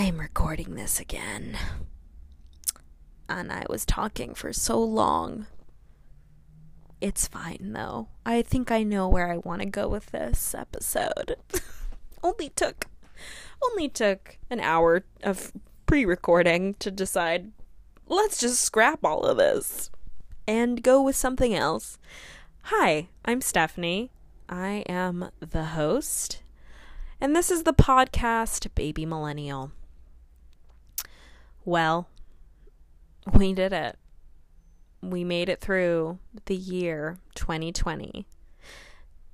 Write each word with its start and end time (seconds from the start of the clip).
I'm 0.00 0.16
recording 0.18 0.76
this 0.76 0.98
again. 0.98 1.58
And 3.28 3.52
I 3.52 3.66
was 3.68 3.84
talking 3.84 4.32
for 4.32 4.50
so 4.50 4.82
long. 4.82 5.46
It's 7.02 7.28
fine 7.28 7.72
though. 7.74 8.08
I 8.24 8.40
think 8.40 8.70
I 8.70 8.82
know 8.82 9.06
where 9.10 9.30
I 9.30 9.36
want 9.36 9.60
to 9.60 9.68
go 9.68 9.88
with 9.88 10.06
this 10.06 10.54
episode. 10.54 11.36
only 12.22 12.48
took 12.48 12.86
only 13.62 13.90
took 13.90 14.38
an 14.48 14.58
hour 14.60 15.04
of 15.22 15.52
pre-recording 15.84 16.76
to 16.78 16.90
decide 16.90 17.52
let's 18.08 18.40
just 18.40 18.62
scrap 18.62 19.04
all 19.04 19.24
of 19.24 19.36
this 19.36 19.90
and 20.48 20.82
go 20.82 21.02
with 21.02 21.14
something 21.14 21.54
else. 21.54 21.98
Hi, 22.62 23.08
I'm 23.26 23.42
Stephanie. 23.42 24.12
I 24.48 24.82
am 24.88 25.28
the 25.40 25.64
host, 25.64 26.42
and 27.20 27.36
this 27.36 27.50
is 27.50 27.64
the 27.64 27.74
podcast 27.74 28.74
Baby 28.74 29.04
Millennial. 29.04 29.72
Well, 31.64 32.08
we 33.34 33.52
did 33.52 33.72
it. 33.72 33.98
We 35.02 35.24
made 35.24 35.48
it 35.48 35.60
through 35.60 36.18
the 36.46 36.56
year 36.56 37.18
2020. 37.34 38.26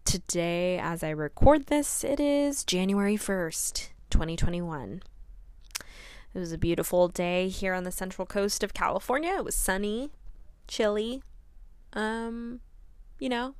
Today, 0.04 0.78
as 0.78 1.02
I 1.04 1.10
record 1.10 1.66
this, 1.66 2.02
it 2.02 2.18
is 2.18 2.64
January 2.64 3.16
1st, 3.16 3.90
2021. 4.10 5.02
It 6.34 6.38
was 6.38 6.52
a 6.52 6.58
beautiful 6.58 7.08
day 7.08 7.48
here 7.48 7.74
on 7.74 7.84
the 7.84 7.92
central 7.92 8.26
coast 8.26 8.64
of 8.64 8.74
California. 8.74 9.34
It 9.36 9.44
was 9.44 9.54
sunny, 9.54 10.10
chilly. 10.66 11.22
Um, 11.92 12.60
you 13.20 13.28
know, 13.28 13.54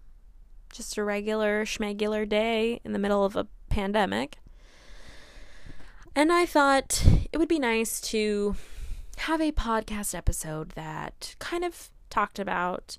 just 0.73 0.99
a 0.99 1.05
regular 1.05 1.65
schmegular 1.65 2.29
day 2.29 2.81
in 2.85 2.93
the 2.93 2.99
middle 2.99 3.25
of 3.25 3.37
a 3.37 3.47
pandemic. 3.69 4.39
And 6.15 6.33
I 6.33 6.47
thought 6.47 7.05
it 7.33 7.39
would 7.39 7.49
be 7.49 7.59
nice 7.59 8.01
to 8.01 8.57
have 9.19 9.41
a 9.41 9.53
podcast 9.53 10.15
episode 10.15 10.71
that 10.71 11.35
kind 11.39 11.65
of 11.65 11.91
talked 12.11 12.39
about 12.39 12.99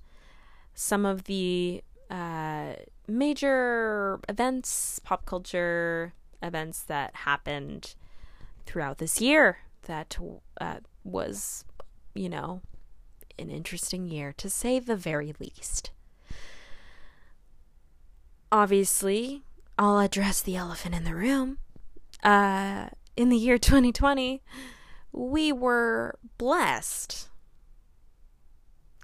some 0.74 1.06
of 1.06 1.26
the 1.26 1.84
uh, 2.10 2.74
major 3.08 4.20
events, 4.30 5.00
pop 5.00 5.26
culture 5.26 6.14
events 6.42 6.84
that 6.84 7.16
happened 7.16 7.96
throughout 8.66 8.98
this 8.98 9.22
year 9.22 9.60
that 9.84 10.18
uh, 10.60 10.78
was, 11.04 11.66
you 12.14 12.30
know, 12.30 12.62
an 13.40 13.50
interesting 13.50 14.08
year 14.08 14.34
to 14.38 14.50
say 14.50 14.80
the 14.80 14.96
very 14.96 15.34
least. 15.40 15.92
Obviously, 18.52 19.44
I'll 19.78 20.00
address 20.00 20.42
the 20.42 20.56
elephant 20.56 20.96
in 20.96 21.04
the 21.04 21.16
room. 21.16 21.58
Uh, 22.24 22.88
in 23.18 23.30
the 23.30 23.36
year 23.36 23.58
2020, 23.58 24.42
we 25.12 25.52
were 25.52 26.18
blessed 26.38 27.28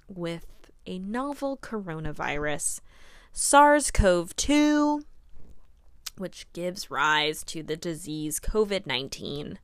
with 0.08 0.46
a 0.86 1.00
novel 1.00 1.58
coronavirus, 1.58 2.80
SARS 3.32 3.90
CoV 3.90 4.36
2, 4.36 5.02
which 6.18 6.52
gives 6.54 6.92
rise 6.92 7.44
to 7.46 7.64
the 7.64 7.76
disease 7.76 8.40
COVID 8.40 8.86
19. 8.86 9.60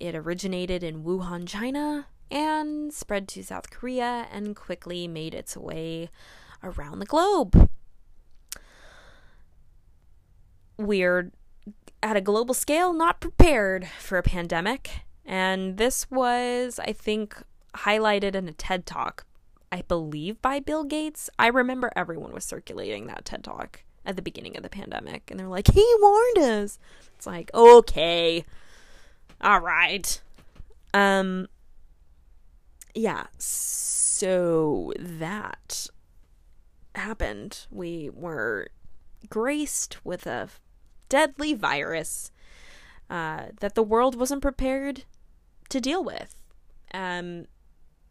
It 0.00 0.14
originated 0.14 0.82
in 0.82 1.04
Wuhan, 1.04 1.46
China, 1.46 2.06
and 2.30 2.92
spread 2.92 3.28
to 3.28 3.44
South 3.44 3.70
Korea 3.70 4.26
and 4.32 4.56
quickly 4.56 5.06
made 5.06 5.34
its 5.34 5.56
way 5.56 6.10
around 6.62 6.98
the 6.98 7.06
globe. 7.06 7.68
We're 10.78 11.30
at 12.04 12.18
a 12.18 12.20
global 12.20 12.52
scale 12.52 12.92
not 12.92 13.18
prepared 13.18 13.88
for 13.98 14.18
a 14.18 14.22
pandemic, 14.22 14.90
and 15.24 15.78
this 15.78 16.10
was, 16.10 16.78
I 16.78 16.92
think, 16.92 17.34
highlighted 17.74 18.34
in 18.34 18.46
a 18.46 18.52
TED 18.52 18.84
Talk, 18.84 19.24
I 19.72 19.80
believe 19.80 20.40
by 20.42 20.60
Bill 20.60 20.84
Gates. 20.84 21.30
I 21.38 21.46
remember 21.46 21.90
everyone 21.96 22.32
was 22.32 22.44
circulating 22.44 23.06
that 23.06 23.24
TED 23.24 23.42
Talk 23.42 23.84
at 24.04 24.16
the 24.16 24.22
beginning 24.22 24.54
of 24.54 24.62
the 24.62 24.68
pandemic, 24.68 25.30
and 25.30 25.40
they're 25.40 25.48
like, 25.48 25.72
he 25.72 25.94
warned 25.98 26.38
us. 26.40 26.78
It's 27.16 27.26
like, 27.26 27.50
okay, 27.54 28.44
all 29.40 29.60
right. 29.60 30.20
Um, 30.92 31.48
yeah, 32.94 33.28
so 33.38 34.92
that 34.98 35.86
happened. 36.94 37.66
We 37.70 38.10
were 38.12 38.68
graced 39.30 40.04
with 40.04 40.26
a 40.26 40.50
deadly 41.08 41.54
virus 41.54 42.30
uh, 43.10 43.46
that 43.60 43.74
the 43.74 43.82
world 43.82 44.14
wasn't 44.16 44.42
prepared 44.42 45.04
to 45.68 45.80
deal 45.80 46.02
with. 46.02 46.34
Um, 46.92 47.46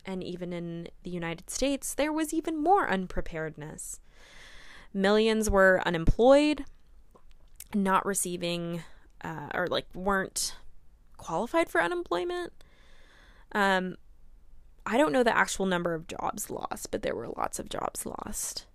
and 0.06 0.24
even 0.24 0.52
in 0.52 0.90
the 1.04 1.09
United 1.09 1.50
States, 1.50 1.94
there 1.94 2.12
was 2.12 2.34
even 2.34 2.62
more 2.62 2.90
unpreparedness. 2.90 4.00
Millions 4.94 5.50
were 5.50 5.81
unemployed, 5.86 6.66
not 7.74 8.06
receiving, 8.06 8.84
uh, 9.24 9.48
or 9.54 9.68
like 9.68 9.88
weren't 9.94 10.56
qualified 11.18 11.70
for 11.70 11.81
unemployment. 11.81 12.52
Um, 13.54 13.96
I 14.86 14.98
don't 14.98 15.14
know 15.14 15.24
the 15.24 15.36
actual 15.36 15.66
number 15.66 15.94
of 15.94 16.08
jobs 16.08 16.50
lost, 16.50 16.92
but 16.92 17.02
there 17.02 17.16
were 17.16 17.30
lots 17.30 17.58
of 17.58 17.70
jobs 17.70 18.06
lost. 18.06 18.66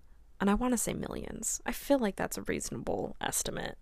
And 0.41 0.49
I 0.49 0.55
want 0.55 0.73
to 0.73 0.77
say 0.77 0.93
millions. 0.93 1.61
I 1.65 1.71
feel 1.71 1.99
like 1.99 2.15
that's 2.15 2.37
a 2.37 2.43
reasonable 2.43 3.15
estimate. 3.21 3.77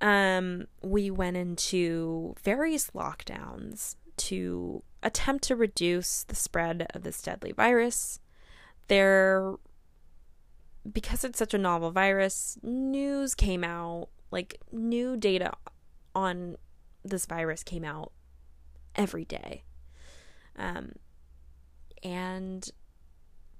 Um, 0.00 0.66
we 0.82 1.10
went 1.10 1.36
into 1.36 2.34
various 2.42 2.90
lockdowns 2.90 3.96
to 4.18 4.82
attempt 5.02 5.44
to 5.44 5.56
reduce 5.56 6.24
the 6.24 6.34
spread 6.34 6.86
of 6.94 7.02
this 7.02 7.22
deadly 7.22 7.52
virus. 7.52 8.20
There, 8.88 9.54
because 10.90 11.24
it's 11.24 11.38
such 11.38 11.54
a 11.54 11.58
novel 11.58 11.90
virus, 11.90 12.58
news 12.62 13.34
came 13.34 13.64
out, 13.64 14.08
like 14.30 14.60
new 14.70 15.16
data 15.16 15.52
on 16.14 16.56
this 17.04 17.26
virus 17.26 17.62
came 17.62 17.84
out 17.84 18.12
every 18.94 19.24
day. 19.24 19.64
Um, 20.56 20.92
and, 22.02 22.68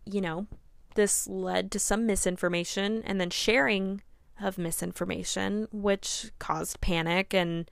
you 0.04 0.20
know, 0.20 0.46
this 0.94 1.26
led 1.26 1.70
to 1.72 1.78
some 1.78 2.06
misinformation 2.06 3.02
and 3.04 3.20
then 3.20 3.30
sharing 3.30 4.02
of 4.40 4.58
misinformation, 4.58 5.68
which 5.72 6.30
caused 6.38 6.80
panic 6.80 7.32
and 7.34 7.70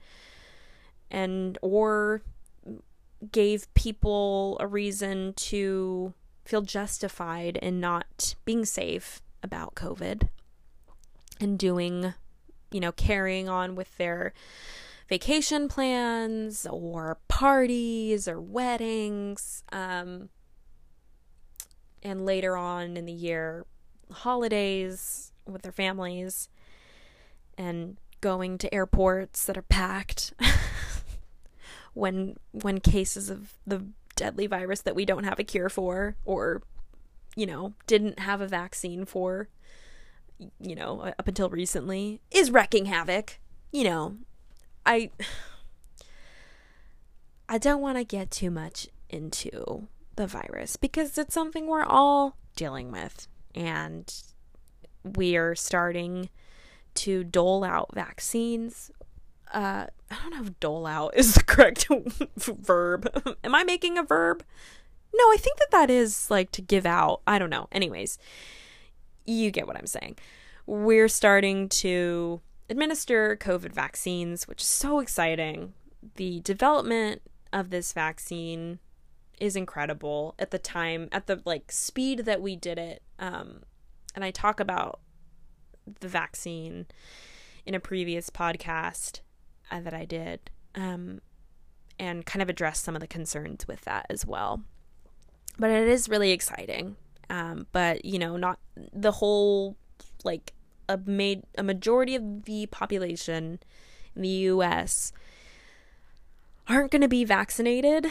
and 1.11 1.57
or 1.61 2.21
gave 3.31 3.73
people 3.73 4.57
a 4.59 4.67
reason 4.67 5.33
to 5.33 6.13
feel 6.43 6.61
justified 6.61 7.57
in 7.57 7.79
not 7.79 8.35
being 8.45 8.65
safe 8.65 9.21
about 9.41 9.75
COVID 9.75 10.29
and 11.39 11.57
doing, 11.57 12.13
you 12.71 12.79
know, 12.79 12.91
carrying 12.91 13.49
on 13.49 13.75
with 13.75 13.97
their 13.97 14.33
vacation 15.07 15.67
plans 15.67 16.65
or 16.69 17.17
parties 17.27 18.27
or 18.27 18.39
weddings. 18.39 19.63
Um, 19.71 20.29
and 22.03 22.25
later 22.25 22.55
on 22.55 22.97
in 22.97 23.05
the 23.05 23.13
year, 23.13 23.65
holidays 24.11 25.31
with 25.47 25.63
their 25.63 25.71
families 25.71 26.49
and 27.57 27.97
going 28.21 28.57
to 28.57 28.73
airports 28.73 29.45
that 29.45 29.57
are 29.57 29.63
packed 29.63 30.33
when 31.93 32.35
when 32.51 32.79
cases 32.79 33.29
of 33.29 33.53
the 33.67 33.85
deadly 34.15 34.47
virus 34.47 34.81
that 34.81 34.95
we 34.95 35.05
don't 35.05 35.25
have 35.25 35.39
a 35.39 35.43
cure 35.43 35.69
for 35.69 36.15
or 36.25 36.63
you 37.35 37.45
know 37.45 37.73
didn't 37.85 38.19
have 38.19 38.41
a 38.41 38.47
vaccine 38.47 39.05
for 39.05 39.49
you 40.59 40.75
know 40.75 41.13
up 41.19 41.27
until 41.27 41.49
recently 41.49 42.21
is 42.31 42.49
wrecking 42.49 42.85
havoc 42.85 43.39
you 43.75 43.83
know. 43.83 44.15
I 44.85 45.11
I 47.49 47.57
don't 47.57 47.81
want 47.81 47.97
to 47.97 48.03
get 48.03 48.31
too 48.31 48.49
much 48.49 48.87
into 49.09 49.87
the 50.15 50.25
virus 50.25 50.77
because 50.77 51.17
it's 51.17 51.33
something 51.33 51.67
we're 51.67 51.83
all 51.83 52.37
dealing 52.55 52.91
with 52.91 53.27
and 53.53 54.11
we 55.03 55.35
are 55.35 55.53
starting 55.53 56.29
to 56.95 57.23
dole 57.23 57.63
out 57.63 57.93
vaccines. 57.93 58.91
Uh, 59.53 59.87
I 60.11 60.15
don't 60.15 60.31
know 60.31 60.41
if 60.41 60.59
dole 60.59 60.85
out 60.85 61.15
is 61.15 61.33
the 61.33 61.43
correct 61.43 61.87
verb. 62.37 63.35
Am 63.43 63.55
I 63.55 63.63
making 63.63 63.97
a 63.97 64.03
verb? 64.03 64.43
No, 65.13 65.23
I 65.31 65.37
think 65.39 65.59
that 65.59 65.71
that 65.71 65.89
is 65.89 66.29
like 66.29 66.51
to 66.51 66.61
give 66.61 66.85
out. 66.85 67.21
I 67.25 67.39
don't 67.39 67.49
know. 67.49 67.67
Anyways, 67.71 68.17
you 69.25 69.51
get 69.51 69.67
what 69.67 69.77
I'm 69.77 69.87
saying. 69.87 70.17
We're 70.65 71.07
starting 71.07 71.69
to 71.69 72.41
administer 72.69 73.37
COVID 73.37 73.71
vaccines, 73.71 74.47
which 74.47 74.61
is 74.61 74.67
so 74.67 74.99
exciting. 74.99 75.73
The 76.15 76.41
development 76.41 77.21
of 77.53 77.69
this 77.69 77.93
vaccine 77.93 78.79
is 79.39 79.55
incredible 79.55 80.35
at 80.39 80.51
the 80.51 80.59
time, 80.59 81.09
at 81.11 81.27
the 81.27 81.41
like 81.45 81.71
speed 81.71 82.19
that 82.19 82.41
we 82.41 82.55
did 82.55 82.77
it. 82.77 83.01
Um, 83.19 83.63
and 84.15 84.23
I 84.23 84.31
talk 84.31 84.59
about 84.59 84.99
the 85.99 86.07
vaccine 86.07 86.85
in 87.65 87.73
a 87.73 87.79
previous 87.79 88.29
podcast 88.29 89.21
uh, 89.71 89.81
that 89.81 89.93
I 89.93 90.05
did. 90.05 90.49
um, 90.75 91.21
and 91.99 92.25
kind 92.25 92.43
of 92.43 92.49
address 92.49 92.79
some 92.79 92.95
of 92.95 93.01
the 93.01 93.07
concerns 93.07 93.67
with 93.67 93.81
that 93.81 94.05
as 94.09 94.25
well. 94.25 94.61
But 95.57 95.71
it 95.71 95.87
is 95.87 96.09
really 96.09 96.31
exciting. 96.31 96.97
Um, 97.29 97.67
but 97.71 98.05
you 98.05 98.19
know, 98.19 98.37
not 98.37 98.59
the 98.93 99.13
whole 99.13 99.77
like 100.23 100.53
a 100.89 100.97
made 100.97 101.43
a 101.57 101.63
majority 101.63 102.15
of 102.15 102.43
the 102.43 102.65
population 102.67 103.59
in 104.15 104.21
the 104.21 104.27
U.S. 104.27 105.11
aren't 106.67 106.91
going 106.91 107.01
to 107.01 107.07
be 107.07 107.23
vaccinated 107.23 108.07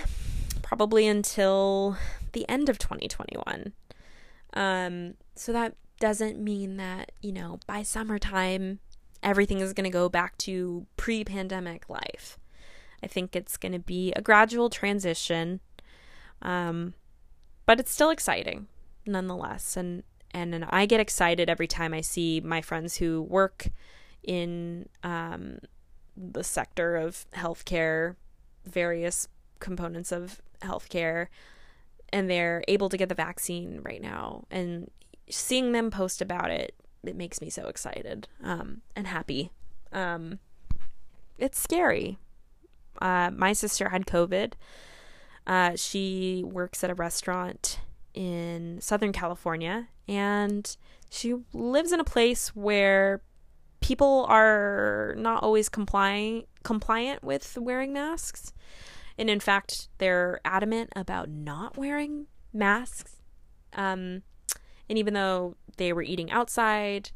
probably 0.63 1.07
until 1.07 1.97
the 2.33 2.49
end 2.49 2.69
of 2.69 2.79
2021. 2.79 3.73
Um, 4.55 5.15
so 5.37 5.53
that 5.53 5.75
doesn't 6.05 6.39
mean 6.39 6.77
that 6.77 7.13
you 7.23 7.33
know 7.33 7.59
by 7.67 7.83
summertime 7.83 8.79
everything 9.23 9.61
is 9.61 9.73
going 9.73 9.85
to 9.85 9.91
go 9.91 10.07
back 10.07 10.37
to 10.37 10.87
pre-pandemic 10.99 11.89
life. 11.89 12.39
I 13.03 13.07
think 13.07 13.35
it's 13.35 13.57
going 13.57 13.73
to 13.73 13.79
be 13.79 14.13
a 14.13 14.21
gradual 14.21 14.69
transition, 14.69 15.61
um, 16.43 16.93
but 17.65 17.81
it's 17.81 17.91
still 17.91 18.11
exciting 18.11 18.67
nonetheless. 19.07 19.79
And 19.79 20.03
and, 20.33 20.55
and 20.55 20.67
I 20.69 20.85
get 20.85 21.01
excited 21.01 21.49
every 21.49 21.67
time 21.67 21.95
I 21.95 22.03
see 22.03 22.43
my 22.43 22.61
friends 22.61 22.99
who 22.99 23.23
work 23.23 23.69
in 24.23 24.91
um, 25.03 25.57
the 26.15 26.45
sector 26.45 26.97
of 26.97 27.25
healthcare, 27.33 28.17
various 28.67 29.27
components 29.59 30.13
of 30.13 30.43
healthcare, 30.61 31.29
and 32.13 32.29
they're 32.29 32.63
able 32.69 32.91
to 32.91 32.99
get 32.99 33.09
the 33.09 33.15
vaccine 33.15 33.81
right 33.83 34.03
now. 34.03 34.45
And 34.51 34.91
seeing 35.29 35.73
them 35.73 35.91
post 35.91 36.21
about 36.21 36.51
it, 36.51 36.75
it 37.03 37.17
makes 37.17 37.41
me 37.41 37.51
so 37.51 37.67
excited 37.67 38.29
um, 38.43 38.83
and 38.97 39.07
happy. 39.07 39.51
Um, 39.93 40.39
it's 41.39 41.59
scary. 41.59 42.19
Uh, 43.01 43.31
my 43.31 43.53
sister 43.53 43.89
had 43.89 44.07
COVID. 44.07 44.53
Uh, 45.47 45.73
she 45.77 46.43
works 46.47 46.83
at 46.83 46.91
a 46.91 46.95
restaurant 46.95 47.81
in 48.15 48.81
Southern 48.81 49.13
California, 49.13 49.89
and 50.09 50.77
she 51.11 51.35
lives 51.53 51.93
in 51.93 52.01
a 52.01 52.05
place 52.05 52.49
where 52.55 53.23
people 53.81 54.25
are 54.29 55.15
not 55.19 55.43
always 55.43 55.69
complying 55.69 56.45
compliant 56.63 57.23
with 57.23 57.59
wearing 57.61 57.93
masks. 57.93 58.53
And 59.19 59.29
in 59.29 59.39
fact, 59.41 59.89
they're 59.99 60.41
adamant 60.45 60.91
about 60.97 61.29
not 61.29 61.77
wearing 61.77 62.27
masks. 62.53 63.17
Um, 63.75 64.23
and 64.89 64.99
even 64.99 65.15
though 65.15 65.57
they 65.77 65.93
were 65.93 66.03
eating 66.03 66.31
outside 66.31 67.11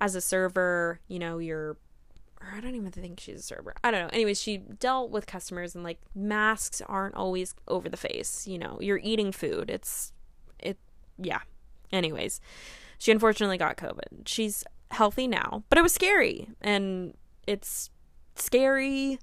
as 0.00 0.14
a 0.14 0.20
server, 0.20 1.00
you 1.08 1.18
know, 1.18 1.38
you're 1.38 1.76
I 2.54 2.60
don't 2.60 2.74
even 2.74 2.90
think 2.90 3.20
she's 3.20 3.40
a 3.40 3.42
server. 3.42 3.74
I 3.84 3.90
don't 3.90 4.02
know. 4.02 4.10
Anyways, 4.12 4.40
she 4.40 4.56
dealt 4.58 5.10
with 5.10 5.26
customers 5.26 5.74
and 5.74 5.84
like 5.84 5.98
masks 6.14 6.82
aren't 6.86 7.14
always 7.14 7.54
over 7.68 7.88
the 7.88 7.96
face, 7.96 8.46
you 8.46 8.58
know. 8.58 8.78
You're 8.80 9.00
eating 9.02 9.32
food. 9.32 9.70
It's 9.70 10.12
it 10.58 10.78
yeah. 11.18 11.40
Anyways, 11.92 12.40
she 12.98 13.12
unfortunately 13.12 13.58
got 13.58 13.76
COVID. 13.76 14.26
She's 14.26 14.64
healthy 14.90 15.26
now, 15.26 15.62
but 15.68 15.78
it 15.78 15.82
was 15.82 15.92
scary 15.92 16.48
and 16.60 17.14
it's 17.46 17.90
scary 18.34 19.18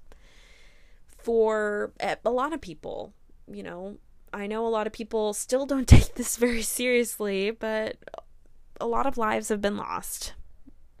for 1.18 1.92
eh, 2.00 2.16
a 2.24 2.30
lot 2.30 2.52
of 2.52 2.60
people, 2.60 3.12
you 3.50 3.62
know. 3.62 3.98
I 4.32 4.46
know 4.46 4.66
a 4.66 4.68
lot 4.68 4.86
of 4.86 4.92
people 4.92 5.32
still 5.32 5.66
don't 5.66 5.88
take 5.88 6.14
this 6.14 6.36
very 6.36 6.62
seriously, 6.62 7.50
but 7.50 7.96
a 8.80 8.86
lot 8.86 9.06
of 9.06 9.18
lives 9.18 9.48
have 9.48 9.60
been 9.60 9.76
lost. 9.76 10.34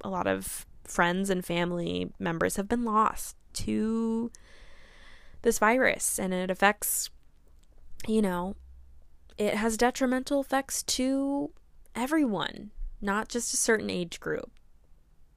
A 0.02 0.08
lot 0.08 0.26
of 0.26 0.66
friends 0.84 1.30
and 1.30 1.44
family 1.44 2.12
members 2.18 2.56
have 2.56 2.68
been 2.68 2.84
lost 2.84 3.36
to 3.52 4.30
this 5.42 5.58
virus, 5.58 6.18
and 6.18 6.34
it 6.34 6.50
affects, 6.50 7.10
you 8.06 8.20
know, 8.20 8.56
it 9.38 9.54
has 9.54 9.76
detrimental 9.76 10.40
effects 10.40 10.82
to 10.82 11.50
everyone, 11.94 12.70
not 13.00 13.28
just 13.28 13.54
a 13.54 13.56
certain 13.56 13.88
age 13.88 14.20
group. 14.20 14.50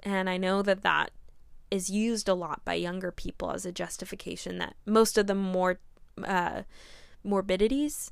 And 0.04 0.30
I 0.30 0.38
know 0.38 0.62
that 0.62 0.84
that 0.84 1.12
is 1.72 1.90
used 1.90 2.28
a 2.28 2.34
lot 2.34 2.64
by 2.66 2.74
younger 2.74 3.12
people 3.12 3.52
as 3.52 3.66
a 3.66 3.72
justification 3.72 4.58
that 4.58 4.76
most 4.86 5.18
of 5.18 5.28
the 5.28 5.36
more 5.36 5.80
uh, 6.24 6.64
morbidities 7.24 8.12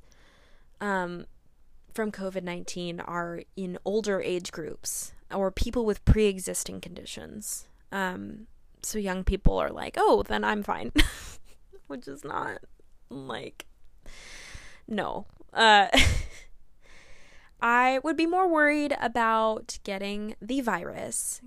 um, 0.79 1.25
from 1.93 2.11
COVID 2.11 2.43
19 2.43 2.99
are 2.99 3.41
in 3.55 3.77
older 3.85 4.21
age 4.21 4.51
groups 4.51 5.13
or 5.33 5.51
people 5.51 5.85
with 5.85 6.03
pre 6.05 6.25
existing 6.25 6.81
conditions. 6.81 7.67
Um, 7.91 8.47
so 8.81 8.97
young 8.97 9.23
people 9.23 9.57
are 9.57 9.69
like, 9.69 9.95
oh, 9.97 10.23
then 10.27 10.43
I'm 10.43 10.63
fine, 10.63 10.91
which 11.87 12.07
is 12.07 12.23
not 12.23 12.59
like, 13.09 13.65
no. 14.87 15.25
Uh, 15.53 15.87
I 17.61 17.99
would 18.03 18.17
be 18.17 18.25
more 18.25 18.47
worried 18.47 18.95
about 18.99 19.77
getting 19.83 20.35
the 20.41 20.61
virus 20.61 21.41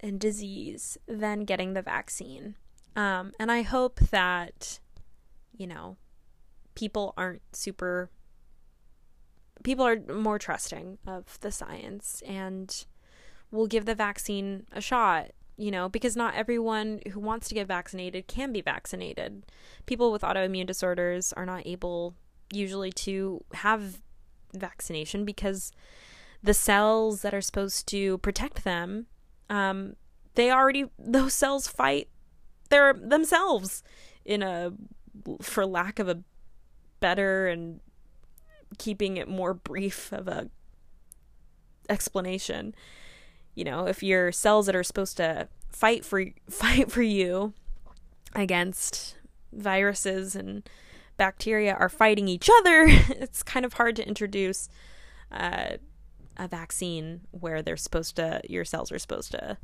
and 0.00 0.18
disease 0.18 0.98
than 1.06 1.44
getting 1.44 1.74
the 1.74 1.82
vaccine. 1.82 2.56
Um, 2.96 3.32
and 3.38 3.52
I 3.52 3.62
hope 3.62 4.00
that, 4.10 4.80
you 5.56 5.68
know, 5.68 5.96
people 6.74 7.14
aren't 7.16 7.42
super, 7.52 8.10
people 9.62 9.86
are 9.86 10.00
more 10.12 10.38
trusting 10.38 10.98
of 11.06 11.38
the 11.40 11.50
science 11.52 12.22
and 12.26 12.84
will 13.50 13.66
give 13.66 13.84
the 13.84 13.94
vaccine 13.94 14.66
a 14.72 14.80
shot, 14.80 15.32
you 15.56 15.70
know, 15.70 15.88
because 15.88 16.16
not 16.16 16.34
everyone 16.34 17.00
who 17.12 17.20
wants 17.20 17.48
to 17.48 17.54
get 17.54 17.66
vaccinated 17.66 18.26
can 18.26 18.52
be 18.52 18.60
vaccinated. 18.60 19.44
People 19.86 20.10
with 20.10 20.22
autoimmune 20.22 20.66
disorders 20.66 21.32
are 21.34 21.46
not 21.46 21.66
able 21.66 22.14
usually 22.52 22.92
to 22.92 23.42
have 23.54 24.00
vaccination 24.54 25.24
because 25.24 25.72
the 26.42 26.54
cells 26.54 27.22
that 27.22 27.32
are 27.32 27.40
supposed 27.40 27.86
to 27.88 28.18
protect 28.18 28.64
them 28.64 29.06
um, 29.48 29.96
they 30.34 30.50
already 30.50 30.86
those 30.98 31.34
cells 31.34 31.68
fight 31.68 32.08
their 32.70 32.94
themselves 32.94 33.82
in 34.24 34.42
a 34.42 34.72
for 35.42 35.66
lack 35.66 35.98
of 35.98 36.08
a 36.08 36.22
better 37.02 37.48
and 37.48 37.80
keeping 38.78 39.18
it 39.18 39.28
more 39.28 39.52
brief 39.52 40.10
of 40.12 40.26
a 40.26 40.48
explanation. 41.90 42.74
You 43.54 43.64
know 43.64 43.86
if 43.86 44.02
your 44.02 44.32
cells 44.32 44.64
that 44.66 44.74
are 44.74 44.82
supposed 44.82 45.18
to 45.18 45.48
fight 45.70 46.04
for 46.04 46.24
fight 46.50 46.90
for 46.90 47.02
you 47.02 47.52
against 48.34 49.18
viruses 49.52 50.34
and 50.34 50.66
bacteria 51.18 51.74
are 51.74 51.88
fighting 51.90 52.28
each 52.28 52.48
other, 52.60 52.86
it's 52.88 53.42
kind 53.42 53.66
of 53.66 53.74
hard 53.74 53.96
to 53.96 54.08
introduce 54.08 54.68
uh, 55.30 55.76
a 56.36 56.48
vaccine 56.48 57.20
where 57.30 57.62
they're 57.62 57.76
supposed 57.76 58.16
to, 58.16 58.40
your 58.48 58.64
cells 58.64 58.90
are 58.90 58.98
supposed 58.98 59.32
to 59.32 59.58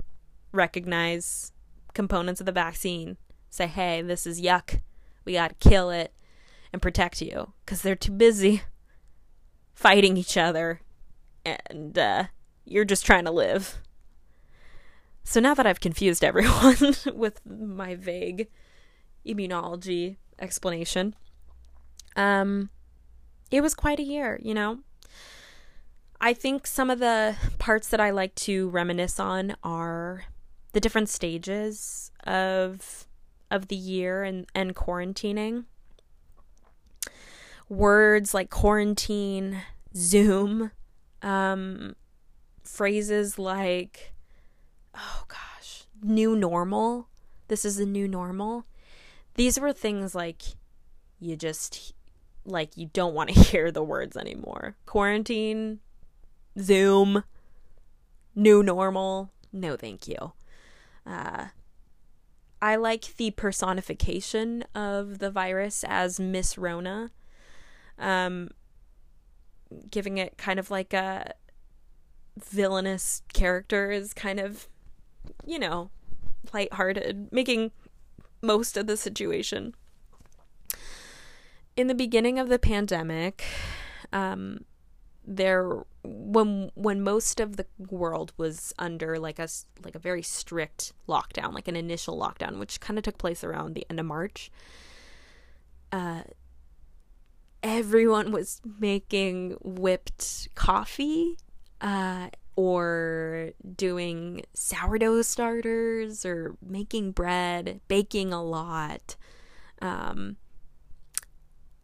recognize 0.53 1.53
components 1.95 2.41
of 2.41 2.47
the 2.47 2.53
vaccine, 2.53 3.17
say, 3.51 3.67
hey, 3.67 4.03
this 4.03 4.27
is 4.27 4.41
yuck, 4.41 4.81
we 5.25 5.33
gotta 5.35 5.55
kill 5.55 5.91
it, 5.91 6.13
and 6.73 6.83
protect 6.83 7.21
you, 7.21 7.53
because 7.65 7.83
they're 7.83 7.97
too 7.97 8.13
busy 8.13 8.63
fighting 9.75 10.17
each 10.17 10.37
other, 10.37 10.81
and 11.45 11.99
uh, 11.99 12.25
you're 12.65 12.85
just 12.85 13.07
trying 13.07 13.25
to 13.25 13.31
live. 13.31 13.79
So 15.25 15.41
now 15.41 15.55
that 15.55 15.67
I've 15.67 15.81
confused 15.81 16.25
everyone 16.25 16.95
with 17.15 17.41
my 17.47 17.95
vague 17.95 18.49
immunology 19.27 20.17
explanation, 20.39 21.15
um, 22.17 22.71
it 23.51 23.61
was 23.61 23.75
quite 23.75 23.99
a 23.99 24.05
year, 24.05 24.39
you 24.43 24.55
know. 24.55 24.81
I 26.21 26.35
think 26.35 26.67
some 26.67 26.91
of 26.91 26.99
the 26.99 27.37
parts 27.59 27.89
that 27.89 28.01
I 28.01 28.11
like 28.11 28.35
to 28.37 28.69
reminisce 28.71 29.21
on 29.21 29.55
are 29.63 30.25
the 30.73 30.81
different 30.81 31.09
stages 31.09 32.11
of 32.27 33.07
of 33.51 33.69
the 33.69 33.77
year 33.77 34.25
and 34.25 34.47
and 34.55 34.75
quarantining. 34.75 35.65
Words 37.69 38.33
like 38.33 38.51
quarantine, 38.51 39.63
Zoom, 39.95 40.71
um, 41.23 41.95
phrases 42.65 43.39
like, 43.39 44.13
oh 44.95 45.25
gosh, 45.29 45.85
new 46.03 46.35
normal. 46.37 47.09
This 47.49 47.65
is 47.65 47.77
the 47.77 47.87
new 47.87 48.09
normal. 48.09 48.65
These 49.35 49.59
were 49.61 49.73
things 49.73 50.15
like 50.15 50.43
you 51.21 51.37
just 51.37 51.95
like 52.45 52.77
you 52.77 52.91
don't 52.93 53.15
want 53.15 53.31
to 53.31 53.41
hear 53.41 53.71
the 53.71 53.83
words 53.83 54.17
anymore. 54.17 54.77
Quarantine, 54.87 55.81
Zoom, 56.59 57.25
new 58.35 58.63
normal. 58.63 59.31
No, 59.53 59.77
thank 59.77 60.09
you. 60.09 60.33
Uh, 61.07 61.47
I 62.61 62.77
like 62.77 63.17
the 63.17 63.31
personification 63.31 64.65
of 64.75 65.21
the 65.21 65.31
virus 65.31 65.85
as 65.87 66.19
Miss 66.19 66.59
Rona, 66.59 67.11
um, 67.99 68.51
giving 69.91 70.19
it 70.19 70.39
kind 70.39 70.59
of 70.59 70.71
like 70.71 70.93
a 70.93 71.33
villainous 72.39 73.23
character 73.33 73.91
is 73.91 74.15
kind 74.15 74.41
of, 74.41 74.69
you 75.47 75.59
know, 75.59 75.91
lighthearted, 76.53 77.29
making 77.33 77.73
most 78.43 78.77
of 78.77 78.87
the 78.87 78.97
situation. 78.97 79.75
In 81.77 81.87
the 81.87 81.95
beginning 81.95 82.39
of 82.39 82.49
the 82.49 82.59
pandemic, 82.59 83.45
um, 84.13 84.65
there 85.25 85.85
when 86.03 86.71
when 86.75 87.03
most 87.03 87.39
of 87.39 87.57
the 87.57 87.67
world 87.79 88.33
was 88.39 88.73
under 88.79 89.19
like 89.19 89.39
a 89.39 89.49
like 89.85 89.95
a 89.95 89.99
very 89.99 90.23
strict 90.23 90.93
lockdown, 91.09 91.53
like 91.53 91.69
an 91.69 91.77
initial 91.77 92.19
lockdown, 92.19 92.59
which 92.59 92.81
kind 92.81 92.99
of 92.99 93.05
took 93.05 93.19
place 93.19 93.45
around 93.45 93.75
the 93.75 93.87
end 93.91 94.01
of 94.01 94.07
March. 94.07 94.51
Uh, 95.93 96.23
everyone 97.63 98.33
was 98.33 98.61
making 98.79 99.57
whipped 99.63 100.49
coffee 100.55 101.37
uh, 101.81 102.29
or 102.57 103.51
doing 103.77 104.43
sourdough 104.55 105.23
starters 105.23 106.25
or 106.25 106.57
making 106.65 107.13
bread, 107.13 107.81
baking 107.89 108.33
a 108.33 108.43
lot, 108.43 109.17
um, 109.81 110.37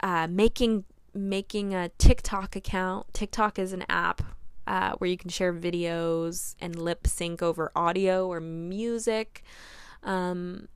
uh, 0.01 0.27
making 0.29 0.85
making 1.15 1.75
a 1.75 1.91
TikTok 1.91 2.57
account. 2.57 3.07
TikTok 3.13 3.59
is 3.59 3.73
an 3.73 3.85
app 3.89 4.21
uh, 4.67 4.95
where 4.99 5.09
you 5.09 5.17
can 5.17 5.31
share 5.31 5.53
videos 5.53 6.57
and 6.61 6.77
lip 6.77 7.07
sync 7.07 7.41
over 7.43 7.71
audio 7.77 8.27
or 8.27 8.41
music. 8.41 9.45
Um, 10.03 10.67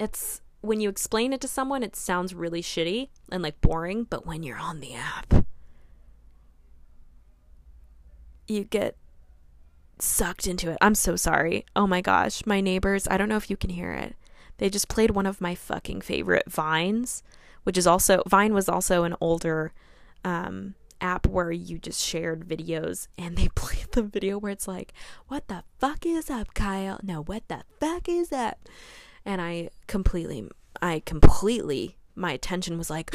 it's 0.00 0.40
when 0.64 0.80
you 0.80 0.88
explain 0.88 1.32
it 1.32 1.40
to 1.42 1.48
someone, 1.48 1.82
it 1.82 1.94
sounds 1.94 2.34
really 2.34 2.62
shitty 2.62 3.08
and 3.30 3.42
like 3.42 3.60
boring, 3.60 4.04
but 4.04 4.26
when 4.26 4.42
you're 4.42 4.58
on 4.58 4.80
the 4.80 4.94
app, 4.94 5.46
you 8.48 8.64
get 8.64 8.96
sucked 9.98 10.46
into 10.46 10.70
it. 10.70 10.78
I'm 10.80 10.94
so 10.94 11.16
sorry. 11.16 11.64
Oh 11.76 11.86
my 11.86 12.00
gosh, 12.00 12.46
my 12.46 12.60
neighbors, 12.60 13.06
I 13.10 13.16
don't 13.16 13.28
know 13.28 13.36
if 13.36 13.50
you 13.50 13.56
can 13.56 13.70
hear 13.70 13.92
it. 13.92 14.16
They 14.58 14.70
just 14.70 14.88
played 14.88 15.10
one 15.10 15.26
of 15.26 15.40
my 15.40 15.54
fucking 15.54 16.00
favorite 16.00 16.50
vines, 16.50 17.22
which 17.64 17.76
is 17.76 17.86
also 17.86 18.22
Vine 18.26 18.54
was 18.54 18.68
also 18.68 19.04
an 19.04 19.16
older 19.20 19.72
um 20.24 20.74
app 21.00 21.26
where 21.26 21.52
you 21.52 21.78
just 21.78 22.02
shared 22.02 22.48
videos 22.48 23.08
and 23.18 23.36
they 23.36 23.48
played 23.54 23.92
the 23.92 24.02
video 24.02 24.38
where 24.38 24.52
it's 24.52 24.68
like, 24.68 24.92
"What 25.28 25.48
the 25.48 25.64
fuck 25.78 26.06
is 26.06 26.30
up, 26.30 26.54
Kyle?" 26.54 27.00
No, 27.02 27.22
what 27.22 27.48
the 27.48 27.62
fuck 27.80 28.08
is 28.08 28.32
up? 28.32 28.58
And 29.24 29.40
I 29.40 29.70
completely, 29.86 30.48
I 30.80 31.02
completely, 31.04 31.96
my 32.14 32.32
attention 32.32 32.78
was 32.78 32.90
like, 32.90 33.10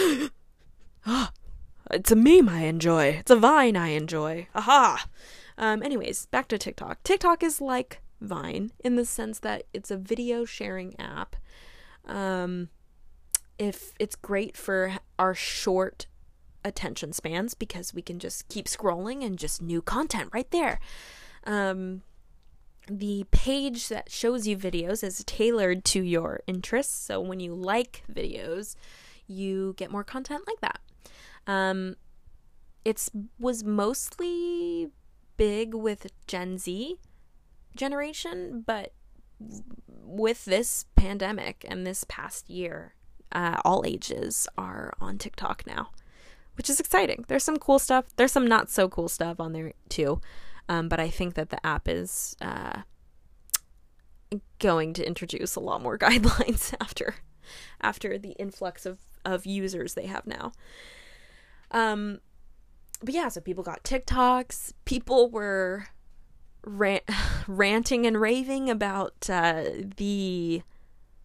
oh, 1.06 1.30
it's 1.92 2.12
a 2.12 2.16
meme 2.16 2.50
I 2.50 2.64
enjoy. 2.64 3.18
It's 3.20 3.32
a 3.32 3.36
Vine 3.36 3.76
I 3.76 3.90
enjoy. 3.90 4.48
Aha. 4.56 5.06
Um, 5.58 5.84
anyways, 5.84 6.26
back 6.28 6.48
to 6.50 6.58
TikTok. 6.58 7.04
TikTok 7.04 7.44
is 7.44 7.62
like 7.62 8.02
Vine 8.22 8.72
in 8.84 8.96
the 8.96 9.06
sense 9.06 9.40
that 9.40 9.64
it's 9.74 9.92
a 9.92 9.98
video 9.98 10.46
sharing 10.46 11.00
app. 11.00 11.36
Um, 12.06 12.70
if 13.58 13.94
it's 14.00 14.16
great 14.16 14.56
for 14.56 14.94
our 15.18 15.36
short 15.36 16.08
attention 16.64 17.14
spans 17.14 17.54
because 17.54 17.94
we 17.94 18.02
can 18.02 18.20
just 18.20 18.48
keep 18.50 18.66
scrolling 18.66 19.24
and 19.24 19.38
just 19.38 19.62
new 19.62 19.82
content 19.82 20.30
right 20.34 20.50
there. 20.52 20.80
Um, 21.46 22.02
the 22.92 23.26
page 23.32 23.88
that 23.90 24.12
shows 24.12 24.48
you 24.48 24.58
videos 24.58 25.04
is 25.04 25.24
tailored 25.26 25.86
to 25.86 26.02
your 26.02 26.42
interests. 26.48 27.06
So 27.06 27.22
when 27.22 27.40
you 27.40 27.54
like 27.54 28.04
videos, 28.12 28.76
you 29.28 29.74
get 29.78 29.92
more 29.92 30.04
content 30.04 30.44
like 30.48 30.60
that. 30.62 30.80
Um, 31.48 31.96
it's 32.86 33.10
was 33.40 33.64
mostly 33.64 34.90
big 35.38 35.74
with 35.74 36.08
Gen 36.28 36.58
Z 36.58 36.98
generation, 37.76 38.64
but 38.66 38.94
with 40.04 40.46
this 40.46 40.86
pandemic 40.96 41.66
and 41.68 41.86
this 41.86 42.04
past 42.08 42.50
year, 42.50 42.96
uh, 43.32 43.58
all 43.64 43.84
ages 43.86 44.48
are 44.58 44.94
on 45.00 45.18
TikTok 45.18 45.66
now, 45.66 45.92
which 46.56 46.70
is 46.70 46.80
exciting. 46.80 47.26
There's 47.28 47.44
some 47.44 47.58
cool 47.58 47.80
stuff. 47.80 48.06
There's 48.16 48.32
some 48.32 48.48
not 48.48 48.70
so 48.70 48.90
cool 48.90 49.08
stuff 49.08 49.40
on 49.40 49.54
there 49.54 49.74
too. 49.88 50.20
Um, 50.70 50.88
but 50.88 51.00
I 51.00 51.10
think 51.10 51.34
that 51.34 51.50
the 51.50 51.66
app 51.66 51.90
is 51.90 52.38
uh, 52.40 52.84
going 54.60 54.94
to 54.94 55.06
introduce 55.06 55.56
a 55.56 55.60
lot 55.60 55.82
more 55.82 55.98
guidelines 56.06 56.74
after 56.80 57.16
after 57.82 58.18
the 58.18 58.32
influx 58.34 58.86
of 58.86 59.00
of 59.26 59.46
users 59.46 59.96
they 59.96 60.06
have 60.06 60.26
now. 60.26 60.54
Um, 61.72 62.20
but 63.04 63.14
yeah, 63.14 63.30
so 63.30 63.42
people 63.42 63.64
got 63.64 63.84
TikToks. 63.84 64.74
People 64.86 65.30
were 65.30 65.88
rant- 66.64 67.10
ranting 67.48 68.06
and 68.06 68.20
raving 68.20 68.70
about 68.70 69.30
uh, 69.30 69.64
the 69.98 70.62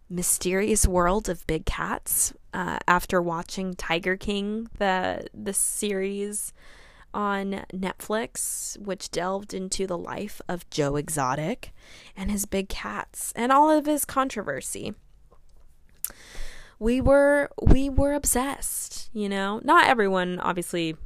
mysterious 0.08 0.86
world 0.86 1.28
of 1.28 1.46
big 1.46 1.66
cats 1.66 2.32
uh, 2.52 2.78
after 2.86 3.20
watching 3.20 3.74
Tiger 3.74 4.16
King, 4.16 4.68
the 4.78 5.26
the 5.34 5.52
series 5.52 6.52
on 7.14 7.64
Netflix, 7.73 8.76
which 8.78 9.11
delved 9.11 9.54
into 9.54 9.87
the 9.87 9.97
life 9.97 10.42
of 10.49 10.68
Joe 10.68 10.97
Exotic 10.97 11.73
and 12.16 12.30
his 12.30 12.44
big 12.44 12.68
cats 12.68 13.33
and 13.37 13.52
all 13.52 13.71
of 13.71 13.87
his 13.87 14.04
controversy. 14.04 14.94
We 16.78 17.00
were 17.00 17.50
we 17.62 17.88
were 17.88 18.12
obsessed, 18.12 19.09
you 19.14 19.28
know. 19.28 19.61
Not 19.64 19.87
everyone 19.87 20.40
obviously, 20.40 20.97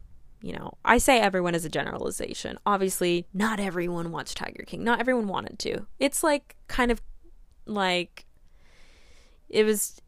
you 0.43 0.55
know. 0.55 0.73
I 0.85 0.99
say 0.99 1.21
everyone 1.21 1.55
is 1.55 1.65
a 1.65 1.69
generalization. 1.69 2.59
Obviously, 2.65 3.27
not 3.35 3.61
everyone 3.61 4.11
watched 4.11 4.39
Tiger 4.39 4.65
King. 4.67 4.83
Not 4.83 4.99
everyone 4.99 5.29
wanted 5.29 5.59
to. 5.61 5.87
It's 6.01 6.23
like 6.23 6.57
kind 6.67 6.91
of 6.91 7.03
like 7.67 8.25
it 9.49 9.65
was 9.65 10.01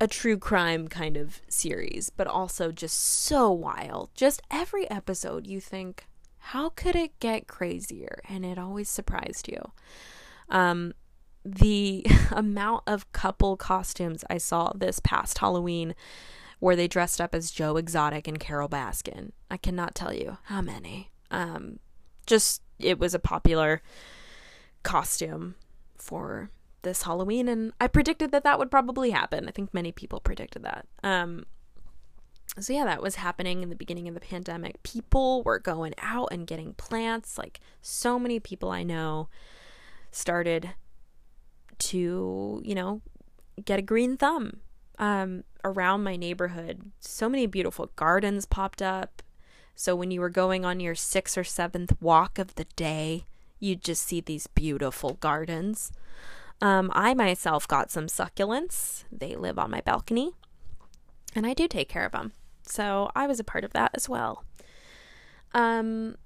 a 0.00 0.06
true 0.06 0.38
crime 0.38 0.88
kind 0.88 1.16
of 1.16 1.40
series, 1.48 2.10
but 2.10 2.26
also 2.26 2.70
just 2.70 2.98
so 2.98 3.50
wild. 3.50 4.10
Just 4.14 4.42
every 4.50 4.88
episode, 4.90 5.46
you 5.46 5.60
think, 5.60 6.06
how 6.38 6.70
could 6.70 6.94
it 6.96 7.18
get 7.20 7.48
crazier? 7.48 8.20
And 8.28 8.44
it 8.44 8.58
always 8.58 8.88
surprised 8.88 9.48
you. 9.48 9.72
Um, 10.48 10.94
the 11.44 12.06
amount 12.30 12.84
of 12.86 13.10
couple 13.12 13.56
costumes 13.56 14.24
I 14.30 14.38
saw 14.38 14.72
this 14.74 15.00
past 15.00 15.38
Halloween 15.38 15.94
where 16.60 16.76
they 16.76 16.88
dressed 16.88 17.20
up 17.20 17.34
as 17.34 17.50
Joe 17.50 17.76
Exotic 17.76 18.26
and 18.26 18.40
Carole 18.40 18.68
Baskin. 18.68 19.30
I 19.50 19.56
cannot 19.56 19.94
tell 19.94 20.12
you 20.12 20.38
how 20.44 20.60
many. 20.60 21.10
Um, 21.30 21.78
just 22.26 22.62
it 22.78 22.98
was 22.98 23.14
a 23.14 23.18
popular 23.18 23.82
costume 24.82 25.54
for 25.96 26.50
this 26.82 27.02
Halloween, 27.02 27.48
and 27.48 27.72
I 27.80 27.86
predicted 27.86 28.30
that 28.32 28.44
that 28.44 28.58
would 28.58 28.70
probably 28.70 29.10
happen. 29.10 29.48
I 29.48 29.50
think 29.50 29.74
many 29.74 29.92
people 29.92 30.20
predicted 30.20 30.62
that. 30.62 30.86
Um, 31.02 31.46
so 32.58 32.72
yeah, 32.72 32.84
that 32.84 33.02
was 33.02 33.16
happening 33.16 33.62
in 33.62 33.68
the 33.68 33.76
beginning 33.76 34.08
of 34.08 34.14
the 34.14 34.20
pandemic. 34.20 34.82
People 34.82 35.42
were 35.42 35.58
going 35.58 35.94
out 35.98 36.28
and 36.32 36.46
getting 36.46 36.74
plants. 36.74 37.38
Like 37.38 37.60
so 37.82 38.18
many 38.18 38.40
people 38.40 38.70
I 38.70 38.82
know 38.82 39.28
started 40.10 40.70
to, 41.78 42.62
you 42.64 42.74
know, 42.74 43.02
get 43.64 43.78
a 43.78 43.82
green 43.82 44.16
thumb 44.16 44.60
um, 44.98 45.44
around 45.64 46.02
my 46.02 46.16
neighborhood. 46.16 46.90
So 47.00 47.28
many 47.28 47.46
beautiful 47.46 47.90
gardens 47.96 48.46
popped 48.46 48.82
up. 48.82 49.22
So 49.74 49.94
when 49.94 50.10
you 50.10 50.20
were 50.20 50.30
going 50.30 50.64
on 50.64 50.80
your 50.80 50.96
sixth 50.96 51.38
or 51.38 51.44
seventh 51.44 52.00
walk 52.00 52.38
of 52.38 52.56
the 52.56 52.64
day, 52.74 53.24
you'd 53.60 53.84
just 53.84 54.02
see 54.02 54.20
these 54.20 54.48
beautiful 54.48 55.14
gardens. 55.14 55.92
Um, 56.60 56.90
I 56.94 57.14
myself 57.14 57.68
got 57.68 57.90
some 57.90 58.06
succulents. 58.06 59.04
They 59.12 59.36
live 59.36 59.58
on 59.58 59.70
my 59.70 59.80
balcony, 59.80 60.32
and 61.34 61.46
I 61.46 61.54
do 61.54 61.68
take 61.68 61.88
care 61.88 62.04
of 62.04 62.12
them. 62.12 62.32
So 62.62 63.10
I 63.14 63.26
was 63.26 63.40
a 63.40 63.44
part 63.44 63.64
of 63.64 63.72
that 63.72 63.92
as 63.94 64.08
well. 64.08 64.44
Um, 65.54 66.16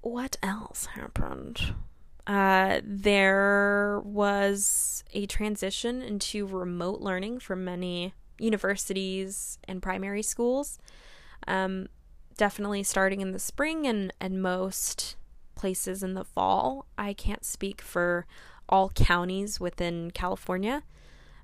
what 0.00 0.36
else 0.42 0.86
happened? 0.86 1.74
Uh, 2.26 2.80
there 2.82 4.00
was 4.04 5.04
a 5.12 5.26
transition 5.26 6.02
into 6.02 6.46
remote 6.46 7.00
learning 7.00 7.38
for 7.38 7.54
many 7.54 8.14
universities 8.38 9.58
and 9.68 9.82
primary 9.82 10.22
schools. 10.22 10.78
Um, 11.46 11.88
definitely 12.36 12.82
starting 12.82 13.20
in 13.20 13.32
the 13.32 13.38
spring 13.38 13.86
and, 13.86 14.12
and 14.20 14.42
most 14.42 15.16
places 15.54 16.02
in 16.02 16.14
the 16.14 16.24
fall. 16.24 16.86
I 16.98 17.12
can't 17.12 17.44
speak 17.44 17.80
for 17.80 18.26
all 18.74 18.90
counties 18.90 19.60
within 19.60 20.10
California, 20.10 20.82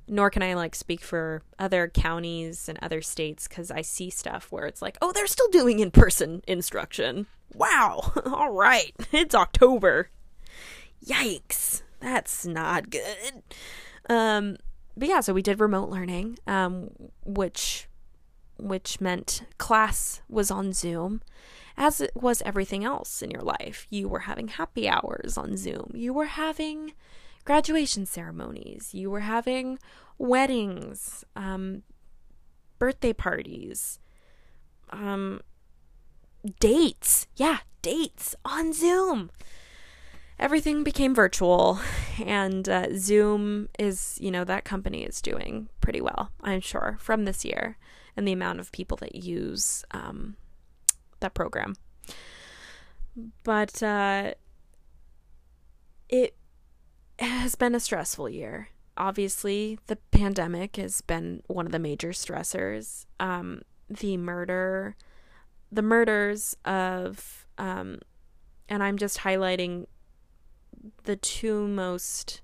nor 0.09 0.31
can 0.31 0.43
I 0.43 0.55
like 0.55 0.75
speak 0.75 1.01
for 1.01 1.43
other 1.61 1.87
counties 1.87 2.69
and 2.69 2.77
other 2.83 3.01
states 3.01 3.47
because 3.47 3.71
I 3.71 3.83
see 3.83 4.11
stuff 4.11 4.51
where 4.51 4.67
it's 4.67 4.83
like, 4.83 4.99
oh, 5.01 5.13
they're 5.13 5.29
still 5.29 5.49
doing 5.51 5.79
in 5.79 5.93
person 5.93 6.43
instruction. 6.49 7.29
Wow, 7.55 8.13
all 8.27 8.51
right, 8.51 8.93
it's 9.13 9.37
October. 9.37 10.11
Yikes, 11.07 11.83
that's 12.01 12.45
not 12.45 12.91
good. 12.91 13.45
Um, 14.09 14.57
but 14.97 15.09
yeah, 15.09 15.21
so 15.21 15.33
we 15.33 15.41
did 15.41 15.61
remote 15.61 15.89
learning, 15.89 16.37
um, 16.49 16.91
which 17.25 17.87
which 18.59 19.01
meant 19.01 19.43
class 19.57 20.21
was 20.29 20.51
on 20.51 20.73
Zoom 20.73 21.23
as 21.81 21.99
it 21.99 22.13
was 22.15 22.43
everything 22.43 22.85
else 22.85 23.23
in 23.23 23.31
your 23.31 23.41
life. 23.41 23.87
You 23.89 24.07
were 24.07 24.21
having 24.21 24.49
happy 24.49 24.87
hours 24.87 25.39
on 25.39 25.57
Zoom. 25.57 25.91
You 25.95 26.13
were 26.13 26.27
having 26.27 26.93
graduation 27.47 28.05
ceremonies, 28.05 28.91
you 28.93 29.11
were 29.11 29.21
having 29.21 29.79
weddings, 30.19 31.25
um, 31.35 31.83
birthday 32.79 33.15
parties, 33.15 33.99
um, 34.91 35.41
dates. 36.61 37.27
Yeah, 37.37 37.61
dates 37.81 38.37
on 38.45 38.75
Zoom. 38.75 39.31
Everything 40.39 40.85
became 40.85 41.15
virtual, 41.15 41.81
and 42.23 42.69
uh, 42.69 42.89
Zoom 42.97 43.71
is, 43.79 44.19
you 44.21 44.31
know, 44.31 44.45
that 44.45 44.65
company 44.65 45.03
is 45.03 45.23
doing 45.23 45.71
pretty 45.81 46.03
well, 46.03 46.31
I'm 46.43 46.61
sure, 46.61 46.99
from 47.01 47.25
this 47.25 47.43
year 47.43 47.79
and 48.17 48.29
the 48.29 48.33
amount 48.33 48.61
of 48.61 48.71
people 48.71 48.99
that 48.99 49.15
use 49.15 49.83
um, 49.93 50.37
that 51.21 51.35
program. 51.35 51.75
But 53.43 53.83
uh, 53.83 54.35
it 56.09 56.35
has 57.19 57.55
been 57.55 57.75
a 57.75 57.81
stressful 57.81 58.29
year. 58.29 58.69
Obviously, 58.97 59.79
the 59.87 59.97
pandemic 59.97 60.77
has 60.77 61.01
been 61.01 61.43
one 61.47 61.67
of 61.67 61.73
the 61.73 61.79
major 61.79 62.11
stressors. 62.11 63.07
Um, 63.19 63.63
the 63.89 64.17
murder, 64.17 64.97
the 65.73 65.83
murders 65.83 66.57
of, 66.65 67.47
um, 67.59 67.99
and 68.69 68.83
I'm 68.83 68.99
just 68.99 69.19
highlighting 69.19 69.87
the 71.05 71.17
two 71.17 71.67
most 71.67 72.41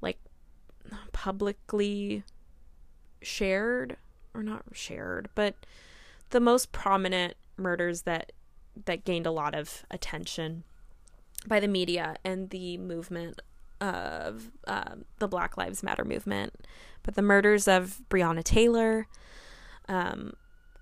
like 0.00 0.18
publicly 1.12 2.24
shared 3.22 3.96
or 4.34 4.42
not 4.42 4.64
shared, 4.72 5.28
but 5.34 5.54
the 6.30 6.40
most 6.40 6.72
prominent 6.72 7.36
murders 7.56 8.02
that 8.02 8.32
that 8.86 9.04
gained 9.04 9.26
a 9.26 9.30
lot 9.30 9.54
of 9.54 9.84
attention 9.90 10.64
by 11.46 11.60
the 11.60 11.68
media 11.68 12.16
and 12.24 12.50
the 12.50 12.76
movement 12.78 13.40
of 13.80 14.50
um, 14.66 15.04
the 15.18 15.28
Black 15.28 15.56
Lives 15.56 15.82
Matter 15.82 16.04
movement. 16.04 16.66
But 17.02 17.14
the 17.14 17.22
murders 17.22 17.68
of 17.68 18.00
Breonna 18.08 18.42
Taylor, 18.42 19.06
um, 19.88 20.32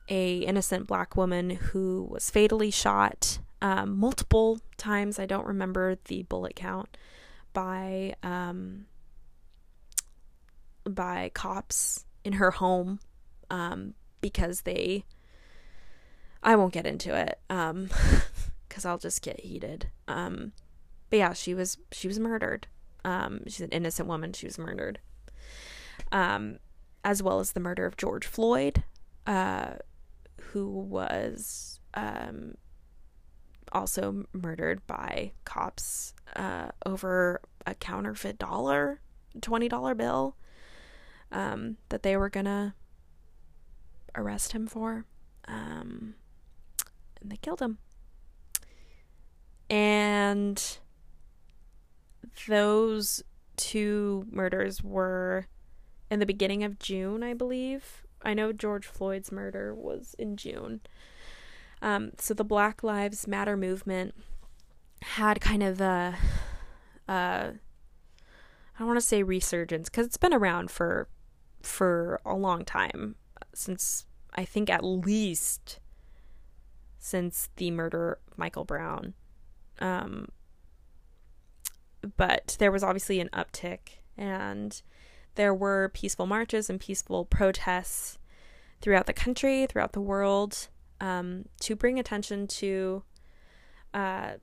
a 0.08 0.38
innocent 0.38 0.86
black 0.86 1.16
woman 1.16 1.50
who 1.50 2.06
was 2.10 2.30
fatally 2.30 2.70
shot 2.70 3.38
um, 3.60 3.96
multiple 3.96 4.60
times. 4.76 5.18
I 5.18 5.26
don't 5.26 5.46
remember 5.46 5.96
the 6.06 6.22
bullet 6.24 6.56
count 6.56 6.96
by 7.52 8.14
um, 8.22 8.86
by 10.88 11.30
cops 11.34 12.04
in 12.24 12.34
her 12.34 12.52
home 12.52 13.00
um, 13.50 13.94
because 14.20 14.62
they. 14.62 15.04
I 16.42 16.56
won't 16.56 16.72
get 16.72 16.86
into 16.86 17.14
it 17.14 17.38
um, 17.48 17.88
because 18.68 18.84
I'll 18.84 18.98
just 18.98 19.22
get 19.22 19.40
heated. 19.40 19.88
Um, 20.08 20.52
but 21.10 21.18
yeah, 21.18 21.32
she 21.32 21.54
was 21.54 21.78
she 21.92 22.08
was 22.08 22.18
murdered. 22.18 22.66
Um, 23.04 23.42
she's 23.46 23.60
an 23.60 23.70
innocent 23.70 24.08
woman. 24.08 24.32
She 24.32 24.46
was 24.46 24.58
murdered. 24.58 24.98
Um, 26.10 26.58
as 27.04 27.22
well 27.22 27.40
as 27.40 27.52
the 27.52 27.60
murder 27.60 27.84
of 27.86 27.96
George 27.96 28.26
Floyd, 28.26 28.84
uh, 29.26 29.74
who 30.40 30.68
was 30.68 31.80
um, 31.94 32.54
also 33.72 34.24
murdered 34.32 34.86
by 34.86 35.32
cops 35.44 36.14
uh, 36.36 36.68
over 36.86 37.40
a 37.66 37.74
counterfeit 37.74 38.38
dollar, 38.38 39.00
twenty 39.40 39.68
dollar 39.68 39.94
bill, 39.94 40.36
um, 41.30 41.76
that 41.88 42.02
they 42.02 42.16
were 42.16 42.30
gonna 42.30 42.74
arrest 44.14 44.52
him 44.52 44.66
for. 44.66 45.06
Um, 45.46 46.14
and 47.22 47.30
they 47.30 47.36
killed 47.36 47.60
him. 47.60 47.78
And 49.70 50.78
those 52.46 53.22
two 53.56 54.26
murders 54.30 54.82
were 54.82 55.46
in 56.10 56.18
the 56.18 56.26
beginning 56.26 56.62
of 56.64 56.78
June, 56.78 57.22
I 57.22 57.34
believe. 57.34 58.02
I 58.22 58.34
know 58.34 58.52
George 58.52 58.86
Floyd's 58.86 59.32
murder 59.32 59.74
was 59.74 60.14
in 60.18 60.36
June. 60.36 60.80
Um, 61.80 62.12
so 62.18 62.34
the 62.34 62.44
Black 62.44 62.82
Lives 62.82 63.26
Matter 63.26 63.56
movement 63.56 64.14
had 65.02 65.40
kind 65.40 65.62
of 65.62 65.80
a, 65.80 66.16
a 67.08 67.12
I 67.12 68.78
don't 68.78 68.86
want 68.86 69.00
to 69.00 69.06
say 69.06 69.22
resurgence 69.22 69.88
because 69.88 70.06
it's 70.06 70.16
been 70.16 70.34
around 70.34 70.70
for 70.70 71.08
for 71.62 72.20
a 72.24 72.34
long 72.34 72.64
time 72.64 73.16
since 73.54 74.06
I 74.34 74.44
think 74.44 74.70
at 74.70 74.84
least 74.84 75.80
since 77.02 77.48
the 77.56 77.72
murder 77.72 78.20
of 78.28 78.38
Michael 78.38 78.64
Brown. 78.64 79.14
Um, 79.80 80.28
but 82.16 82.56
there 82.60 82.70
was 82.70 82.84
obviously 82.84 83.18
an 83.18 83.28
uptick, 83.32 83.98
and 84.16 84.80
there 85.34 85.52
were 85.52 85.90
peaceful 85.92 86.26
marches 86.26 86.70
and 86.70 86.78
peaceful 86.78 87.24
protests 87.24 88.18
throughout 88.80 89.06
the 89.06 89.12
country, 89.12 89.66
throughout 89.66 89.92
the 89.92 90.00
world, 90.00 90.68
um, 91.00 91.46
to 91.60 91.74
bring 91.74 91.98
attention 91.98 92.46
to 92.46 93.02
uh, 93.92 94.34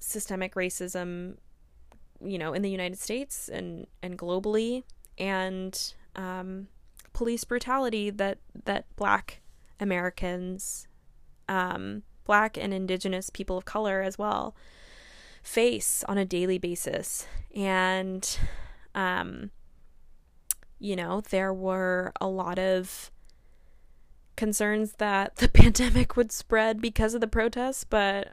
systemic 0.00 0.54
racism, 0.54 1.36
you 2.24 2.38
know, 2.38 2.54
in 2.54 2.62
the 2.62 2.70
United 2.70 2.98
States 2.98 3.50
and 3.50 3.86
and 4.02 4.18
globally, 4.18 4.82
and 5.18 5.92
um, 6.16 6.68
police 7.12 7.44
brutality 7.44 8.08
that 8.08 8.38
that 8.64 8.86
Black 8.96 9.42
Americans, 9.78 10.87
um, 11.48 12.02
Black 12.24 12.56
and 12.56 12.74
Indigenous 12.74 13.30
people 13.30 13.56
of 13.56 13.64
color 13.64 14.02
as 14.02 14.18
well, 14.18 14.54
face 15.42 16.04
on 16.08 16.18
a 16.18 16.24
daily 16.24 16.58
basis. 16.58 17.26
And, 17.54 18.38
um, 18.94 19.50
you 20.78 20.94
know, 20.94 21.22
there 21.30 21.52
were 21.52 22.12
a 22.20 22.28
lot 22.28 22.58
of 22.58 23.10
concerns 24.36 24.92
that 24.94 25.36
the 25.36 25.48
pandemic 25.52 26.16
would 26.16 26.32
spread 26.32 26.80
because 26.80 27.14
of 27.14 27.20
the 27.20 27.26
protests, 27.26 27.84
but, 27.84 28.28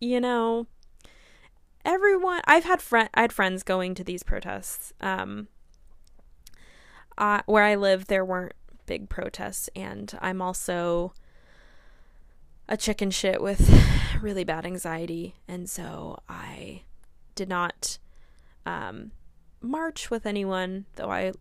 you 0.00 0.20
know, 0.20 0.66
everyone 1.84 2.40
I've 2.44 2.64
had 2.64 2.80
friend 2.82 3.08
I 3.14 3.22
had 3.22 3.32
friends 3.32 3.62
going 3.62 3.94
to 3.96 4.04
these 4.04 4.22
protests. 4.22 4.92
Um, 5.00 5.48
uh, 7.18 7.42
where 7.44 7.64
I 7.64 7.74
live, 7.74 8.06
there 8.06 8.24
weren't 8.24 8.54
big 8.86 9.10
protests, 9.10 9.68
and 9.76 10.16
I'm 10.22 10.40
also 10.40 11.12
a 12.70 12.76
chicken 12.76 13.10
shit 13.10 13.42
with 13.42 13.68
really 14.22 14.44
bad 14.44 14.64
anxiety, 14.64 15.34
and 15.48 15.68
so 15.68 16.20
I 16.28 16.82
did 17.34 17.48
not 17.48 17.98
um, 18.64 19.10
march 19.60 20.08
with 20.08 20.24
anyone, 20.24 20.86
though 20.94 21.10
I 21.10 21.32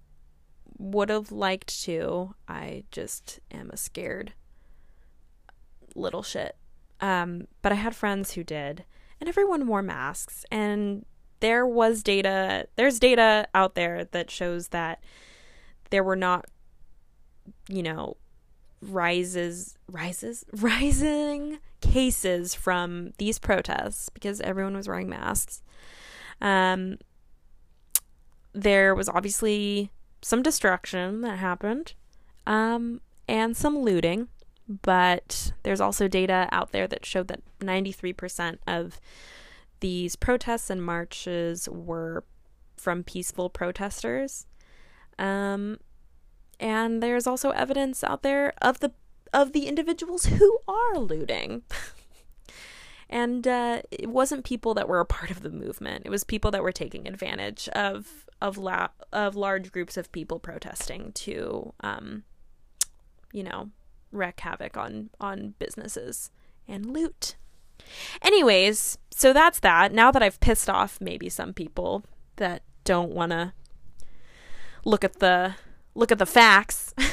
would 0.77 1.09
have 1.09 1.31
liked 1.31 1.83
to. 1.83 2.33
I 2.47 2.83
just 2.89 3.39
am 3.51 3.69
a 3.69 3.77
scared 3.77 4.33
little 5.95 6.23
shit. 6.23 6.57
Um, 6.99 7.47
but 7.61 7.71
I 7.71 7.75
had 7.75 7.95
friends 7.95 8.31
who 8.31 8.43
did, 8.43 8.83
and 9.21 9.29
everyone 9.29 9.67
wore 9.67 9.83
masks, 9.83 10.45
and 10.51 11.05
there 11.41 11.65
was 11.65 12.01
data, 12.01 12.67
there's 12.75 12.99
data 12.99 13.47
out 13.53 13.75
there 13.75 14.05
that 14.05 14.31
shows 14.31 14.69
that 14.69 15.03
there 15.91 16.03
were 16.03 16.15
not, 16.15 16.45
you 17.67 17.83
know, 17.83 18.17
rises 18.81 19.77
rises 19.91 20.45
rising 20.53 21.59
cases 21.81 22.53
from 22.53 23.13
these 23.17 23.39
protests 23.39 24.09
because 24.09 24.41
everyone 24.41 24.75
was 24.75 24.87
wearing 24.87 25.09
masks. 25.09 25.61
Um, 26.41 26.97
there 28.53 28.95
was 28.95 29.09
obviously 29.09 29.91
some 30.21 30.41
destruction 30.41 31.21
that 31.21 31.39
happened, 31.39 31.93
um, 32.45 33.01
and 33.27 33.55
some 33.55 33.77
looting. 33.79 34.27
But 34.83 35.53
there's 35.63 35.81
also 35.81 36.07
data 36.07 36.47
out 36.51 36.71
there 36.71 36.87
that 36.87 37.03
showed 37.03 37.27
that 37.29 37.41
93% 37.59 38.59
of 38.67 39.01
these 39.79 40.15
protests 40.15 40.69
and 40.69 40.83
marches 40.83 41.67
were 41.67 42.23
from 42.77 43.03
peaceful 43.03 43.49
protesters. 43.49 44.45
Um, 45.17 45.79
and 46.59 47.01
there's 47.01 47.27
also 47.27 47.51
evidence 47.51 48.03
out 48.03 48.23
there 48.23 48.53
of 48.61 48.79
the 48.79 48.91
of 49.33 49.53
the 49.53 49.67
individuals 49.67 50.25
who 50.25 50.59
are 50.67 50.97
looting. 50.97 51.63
and 53.09 53.47
uh, 53.47 53.81
it 53.91 54.09
wasn't 54.09 54.45
people 54.45 54.73
that 54.73 54.87
were 54.87 54.99
a 54.99 55.05
part 55.05 55.31
of 55.31 55.41
the 55.41 55.49
movement. 55.49 56.03
It 56.05 56.09
was 56.09 56.23
people 56.23 56.51
that 56.51 56.63
were 56.63 56.71
taking 56.71 57.07
advantage 57.07 57.69
of 57.69 58.25
of 58.41 58.57
la- 58.57 58.89
of 59.11 59.35
large 59.35 59.71
groups 59.71 59.97
of 59.97 60.11
people 60.11 60.39
protesting 60.39 61.11
to, 61.11 61.73
um, 61.81 62.23
you 63.33 63.43
know, 63.43 63.69
wreak 64.11 64.39
havoc 64.39 64.77
on 64.77 65.09
on 65.19 65.55
businesses 65.59 66.31
and 66.67 66.85
loot. 66.85 67.35
Anyways, 68.21 68.97
so 69.09 69.33
that's 69.33 69.59
that. 69.59 69.91
Now 69.91 70.11
that 70.11 70.21
I've 70.21 70.39
pissed 70.39 70.69
off 70.69 70.99
maybe 71.01 71.29
some 71.29 71.53
people 71.53 72.03
that 72.35 72.61
don't 72.83 73.11
want 73.11 73.31
to 73.31 73.53
look 74.85 75.03
at 75.03 75.19
the 75.19 75.55
look 75.95 76.11
at 76.11 76.19
the 76.19 76.25
facts 76.25 76.93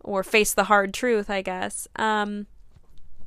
or 0.00 0.22
face 0.22 0.54
the 0.54 0.64
hard 0.64 0.94
truth, 0.94 1.30
I 1.30 1.42
guess. 1.42 1.88
Um, 1.96 2.46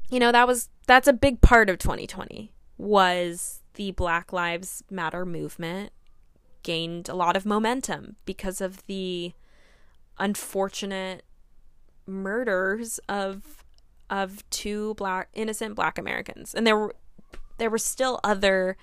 you 0.10 0.20
know, 0.20 0.32
that 0.32 0.48
was 0.48 0.70
that's 0.86 1.08
a 1.08 1.14
big 1.14 1.42
part 1.42 1.70
of 1.70 1.78
2020 1.78 2.52
was 2.78 3.62
the 3.76 3.92
Black 3.92 4.34
Lives 4.34 4.84
Matter 4.90 5.26
movement 5.26 5.92
gained 6.62 7.10
a 7.10 7.16
lot 7.16 7.36
of 7.36 7.46
momentum 7.46 8.16
because 8.26 8.62
of 8.62 8.86
the 8.88 9.34
unfortunate 10.18 11.24
murders 12.06 13.00
of 13.10 13.64
of 14.10 14.48
two 14.50 14.94
black 14.96 15.30
innocent 15.34 15.76
black 15.76 15.98
Americans. 15.98 16.54
And 16.54 16.68
there 16.68 16.78
were 16.78 16.96
there 17.58 17.70
were 17.70 17.78
still 17.78 18.20
other 18.24 18.78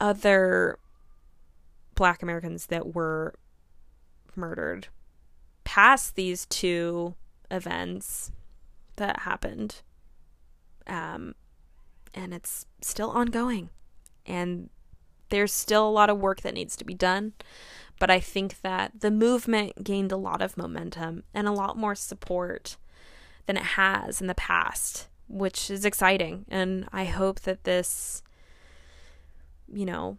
other 0.00 0.78
black 2.00 2.22
Americans 2.22 2.68
that 2.68 2.94
were 2.94 3.34
murdered 4.34 4.88
past 5.64 6.14
these 6.14 6.46
two 6.46 7.14
events 7.50 8.32
that 8.96 9.20
happened. 9.20 9.82
Um 10.86 11.34
and 12.14 12.32
it's 12.32 12.64
still 12.80 13.10
ongoing. 13.10 13.68
And 14.24 14.70
there's 15.28 15.52
still 15.52 15.86
a 15.86 15.90
lot 15.90 16.08
of 16.08 16.18
work 16.18 16.40
that 16.40 16.54
needs 16.54 16.74
to 16.76 16.86
be 16.86 16.94
done. 16.94 17.34
But 17.98 18.10
I 18.10 18.18
think 18.18 18.62
that 18.62 19.00
the 19.00 19.10
movement 19.10 19.84
gained 19.84 20.10
a 20.10 20.16
lot 20.16 20.40
of 20.40 20.56
momentum 20.56 21.24
and 21.34 21.46
a 21.46 21.52
lot 21.52 21.76
more 21.76 21.94
support 21.94 22.78
than 23.44 23.58
it 23.58 23.76
has 23.76 24.22
in 24.22 24.26
the 24.26 24.34
past, 24.34 25.08
which 25.28 25.70
is 25.70 25.84
exciting. 25.84 26.46
And 26.48 26.88
I 26.94 27.04
hope 27.04 27.40
that 27.40 27.64
this, 27.64 28.22
you 29.70 29.84
know, 29.84 30.16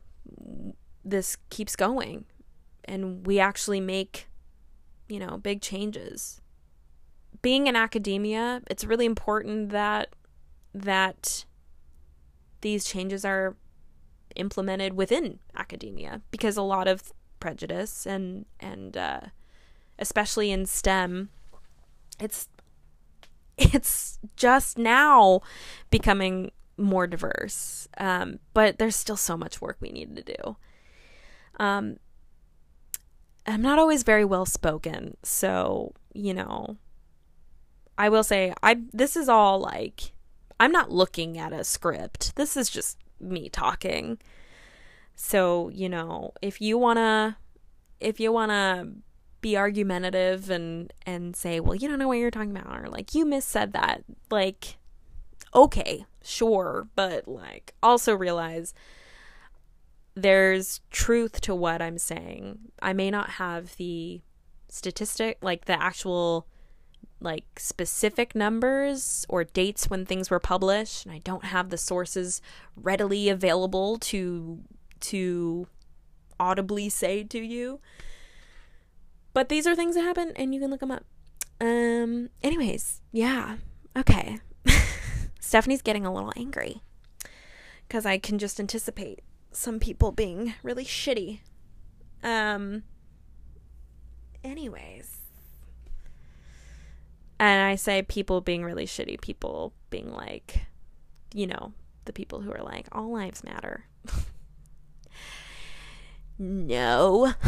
this 1.12 1.38
keeps 1.50 1.76
going 1.76 2.26
and 2.86 3.26
we 3.26 3.40
actually 3.40 3.80
make, 3.80 4.28
you 5.08 5.20
know, 5.20 5.38
big 5.38 5.62
changes. 5.62 6.42
Being 7.42 7.68
in 7.68 7.76
academia, 7.76 8.62
it's 8.70 8.84
really 8.84 9.06
important 9.06 9.70
that 9.70 10.10
that 10.74 11.46
these 12.62 12.86
changes 12.86 13.26
are 13.26 13.56
implemented 14.36 14.94
within 14.94 15.40
academia 15.56 16.22
because 16.32 16.56
a 16.56 16.62
lot 16.62 16.88
of 16.88 17.12
prejudice 17.40 18.06
and 18.06 18.46
and 18.60 18.96
uh, 18.96 19.22
especially 20.00 20.52
in 20.52 20.66
STEM, 20.66 21.30
it's 22.20 22.48
it's 23.58 24.20
just 24.36 24.78
now 24.78 25.42
becoming 25.90 26.52
more 26.78 27.08
diverse. 27.08 27.88
Um, 27.98 28.40
but 28.54 28.80
there's 28.80 28.96
still 28.96 29.18
so 29.18 29.38
much 29.38 29.62
work 29.62 29.78
we 29.80 29.92
need 29.92 30.16
to 30.16 30.24
do. 30.24 30.58
Um, 31.62 31.98
I'm 33.46 33.62
not 33.62 33.78
always 33.78 34.02
very 34.02 34.26
well 34.26 34.48
spoken, 34.48 35.16
so 35.22 35.94
you 36.12 36.34
know, 36.34 36.78
I 38.00 38.10
will 38.10 38.24
say 38.24 38.54
I 38.64 38.82
this 38.92 39.16
is 39.16 39.30
all 39.30 39.60
like 39.60 40.12
I'm 40.60 40.72
not 40.72 40.92
looking 40.92 41.38
at 41.38 41.54
a 41.54 41.64
script. 41.64 42.36
This 42.36 42.58
is 42.58 42.68
just 42.68 42.98
me 43.20 43.48
talking. 43.48 44.18
So, 45.16 45.70
you 45.70 45.88
know, 45.88 46.34
if 46.42 46.62
you 46.62 46.80
want 46.80 46.98
to 46.98 47.36
if 48.00 48.20
you 48.20 48.32
want 48.32 48.50
to 48.50 48.90
be 49.42 49.56
argumentative 49.56 50.50
and 50.50 50.92
and 51.06 51.36
say, 51.36 51.60
"Well, 51.60 51.76
you 51.76 51.88
don't 51.88 52.00
know 52.00 52.08
what 52.08 52.18
you're 52.18 52.32
talking 52.32 52.58
about," 52.58 52.76
or 52.82 52.90
like 52.90 53.14
you 53.14 53.24
missaid 53.24 53.74
that, 53.74 54.04
like 54.32 54.78
okay, 55.54 56.06
sure, 56.24 56.88
but 56.96 57.28
like 57.28 57.76
also 57.84 58.16
realize 58.16 58.74
there's 60.16 60.82
truth 60.90 61.42
to 61.42 61.56
what 61.56 61.82
I'm 61.82 61.98
saying. 61.98 62.60
I 62.82 62.94
may 62.94 63.10
not 63.10 63.32
have 63.32 63.76
the 63.78 64.22
statistic, 64.68 65.38
like 65.42 65.66
the 65.66 65.82
actual 65.82 66.48
like 67.20 67.60
specific 67.60 68.34
numbers 68.34 69.26
or 69.30 69.44
dates 69.44 69.90
when 69.90 70.06
things 70.06 70.32
were 70.32 70.40
published 70.40 71.06
and 71.06 71.14
I 71.14 71.20
don't 71.20 71.46
have 71.46 71.70
the 71.70 71.78
sources 71.78 72.42
readily 72.76 73.30
available 73.30 73.98
to 74.00 74.60
to 75.02 75.68
audibly 76.40 76.90
say 76.90 77.24
to 77.24 77.40
you. 77.40 77.80
But 79.34 79.50
these 79.50 79.68
are 79.68 79.76
things 79.76 79.96
that 79.96 80.02
happen 80.02 80.34
and 80.36 80.54
you 80.54 80.60
can 80.60 80.72
look 80.72 80.80
them 80.80 80.92
up. 80.92 81.06
Um 81.60 82.30
anyways, 82.42 83.02
yeah. 83.12 83.58
Okay. 83.96 84.40
Stephanie's 85.40 85.84
getting 85.84 86.06
a 86.06 86.14
little 86.14 86.34
angry 86.36 86.82
cuz 87.88 88.06
I 88.06 88.18
can 88.18 88.40
just 88.40 88.60
anticipate 88.60 89.22
some 89.52 89.80
people 89.80 90.12
being 90.12 90.54
really 90.64 90.86
shitty. 90.86 91.40
Um 92.24 92.84
anyways, 94.44 95.18
and 97.40 97.64
I 97.64 97.76
say 97.76 98.04
people 98.04 98.42
being 98.42 98.64
really 98.64 98.86
shitty, 98.86 99.20
people 99.20 99.74
being 99.90 100.12
like, 100.12 100.68
you 101.34 101.48
know, 101.48 101.74
the 102.06 102.14
people 102.14 102.42
who 102.42 102.52
are 102.52 102.62
like, 102.62 102.88
all 102.92 103.12
lives 103.12 103.44
matter. 103.44 103.86
no. 106.38 107.34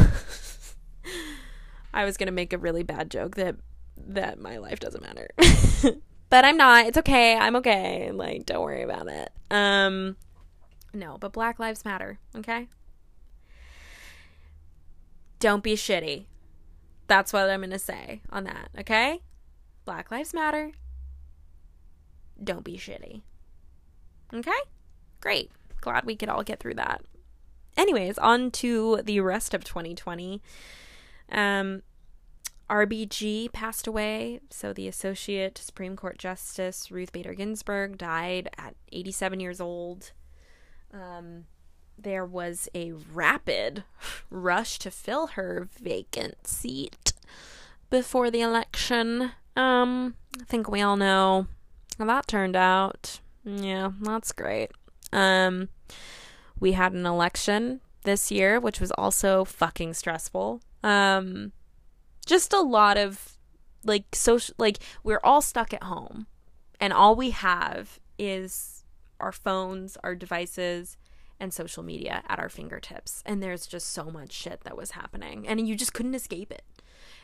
I 1.94 2.04
was 2.04 2.16
to 2.16 2.30
make 2.32 2.52
a 2.52 2.58
really 2.58 2.82
bad 2.82 3.10
joke 3.10 3.36
that 3.36 3.56
that 3.96 4.40
my 4.40 4.58
life 4.58 4.80
doesn't 4.80 5.02
matter. 5.02 5.30
but 6.28 6.44
I'm 6.44 6.56
not. 6.56 6.86
It's 6.86 6.98
okay. 6.98 7.36
I'm 7.36 7.54
okay. 7.56 8.10
Like 8.12 8.46
don't 8.46 8.62
worry 8.62 8.82
about 8.82 9.06
it. 9.06 9.30
Um 9.50 10.16
no, 10.94 11.16
but 11.18 11.32
Black 11.32 11.58
Lives 11.58 11.84
Matter, 11.84 12.18
okay? 12.36 12.68
Don't 15.40 15.62
be 15.62 15.74
shitty. 15.74 16.26
That's 17.06 17.32
what 17.32 17.50
I'm 17.50 17.60
going 17.60 17.70
to 17.70 17.78
say 17.78 18.22
on 18.30 18.44
that, 18.44 18.70
okay? 18.78 19.20
Black 19.84 20.10
Lives 20.10 20.32
Matter. 20.32 20.72
Don't 22.42 22.64
be 22.64 22.76
shitty. 22.76 23.22
Okay? 24.32 24.50
Great. 25.20 25.50
Glad 25.80 26.04
we 26.04 26.16
could 26.16 26.28
all 26.28 26.42
get 26.42 26.60
through 26.60 26.74
that. 26.74 27.02
Anyways, 27.76 28.18
on 28.18 28.50
to 28.52 29.00
the 29.04 29.20
rest 29.20 29.52
of 29.52 29.64
2020. 29.64 30.40
Um, 31.30 31.82
RBG 32.70 33.52
passed 33.52 33.86
away. 33.86 34.40
So 34.50 34.72
the 34.72 34.88
Associate 34.88 35.56
Supreme 35.58 35.96
Court 35.96 36.18
Justice 36.18 36.90
Ruth 36.90 37.12
Bader 37.12 37.34
Ginsburg 37.34 37.98
died 37.98 38.48
at 38.56 38.76
87 38.92 39.40
years 39.40 39.60
old. 39.60 40.12
Um, 40.94 41.46
there 41.98 42.24
was 42.24 42.68
a 42.74 42.92
rapid 42.92 43.84
rush 44.30 44.78
to 44.80 44.90
fill 44.90 45.28
her 45.28 45.68
vacant 45.80 46.46
seat 46.46 47.12
before 47.90 48.30
the 48.30 48.40
election. 48.40 49.32
Um, 49.56 50.14
I 50.40 50.44
think 50.44 50.68
we 50.68 50.80
all 50.80 50.96
know 50.96 51.46
how 51.98 52.06
that 52.06 52.26
turned 52.26 52.56
out. 52.56 53.20
Yeah, 53.44 53.92
that's 54.00 54.32
great. 54.32 54.70
Um, 55.12 55.68
we 56.58 56.72
had 56.72 56.92
an 56.92 57.06
election 57.06 57.80
this 58.04 58.30
year, 58.30 58.58
which 58.58 58.80
was 58.80 58.90
also 58.92 59.44
fucking 59.44 59.94
stressful. 59.94 60.60
Um, 60.82 61.52
just 62.26 62.52
a 62.52 62.60
lot 62.60 62.96
of 62.96 63.36
like 63.84 64.04
social, 64.14 64.54
like 64.58 64.78
we're 65.02 65.20
all 65.22 65.42
stuck 65.42 65.74
at 65.74 65.82
home, 65.84 66.26
and 66.80 66.92
all 66.92 67.14
we 67.14 67.30
have 67.30 68.00
is 68.18 68.73
our 69.24 69.32
phones, 69.32 69.96
our 70.04 70.14
devices, 70.14 70.96
and 71.40 71.52
social 71.52 71.82
media 71.82 72.22
at 72.28 72.38
our 72.38 72.48
fingertips. 72.48 73.22
And 73.26 73.42
there's 73.42 73.66
just 73.66 73.90
so 73.90 74.04
much 74.04 74.32
shit 74.32 74.60
that 74.62 74.76
was 74.76 74.92
happening, 74.92 75.48
and 75.48 75.66
you 75.66 75.74
just 75.74 75.92
couldn't 75.92 76.14
escape 76.14 76.52
it. 76.52 76.62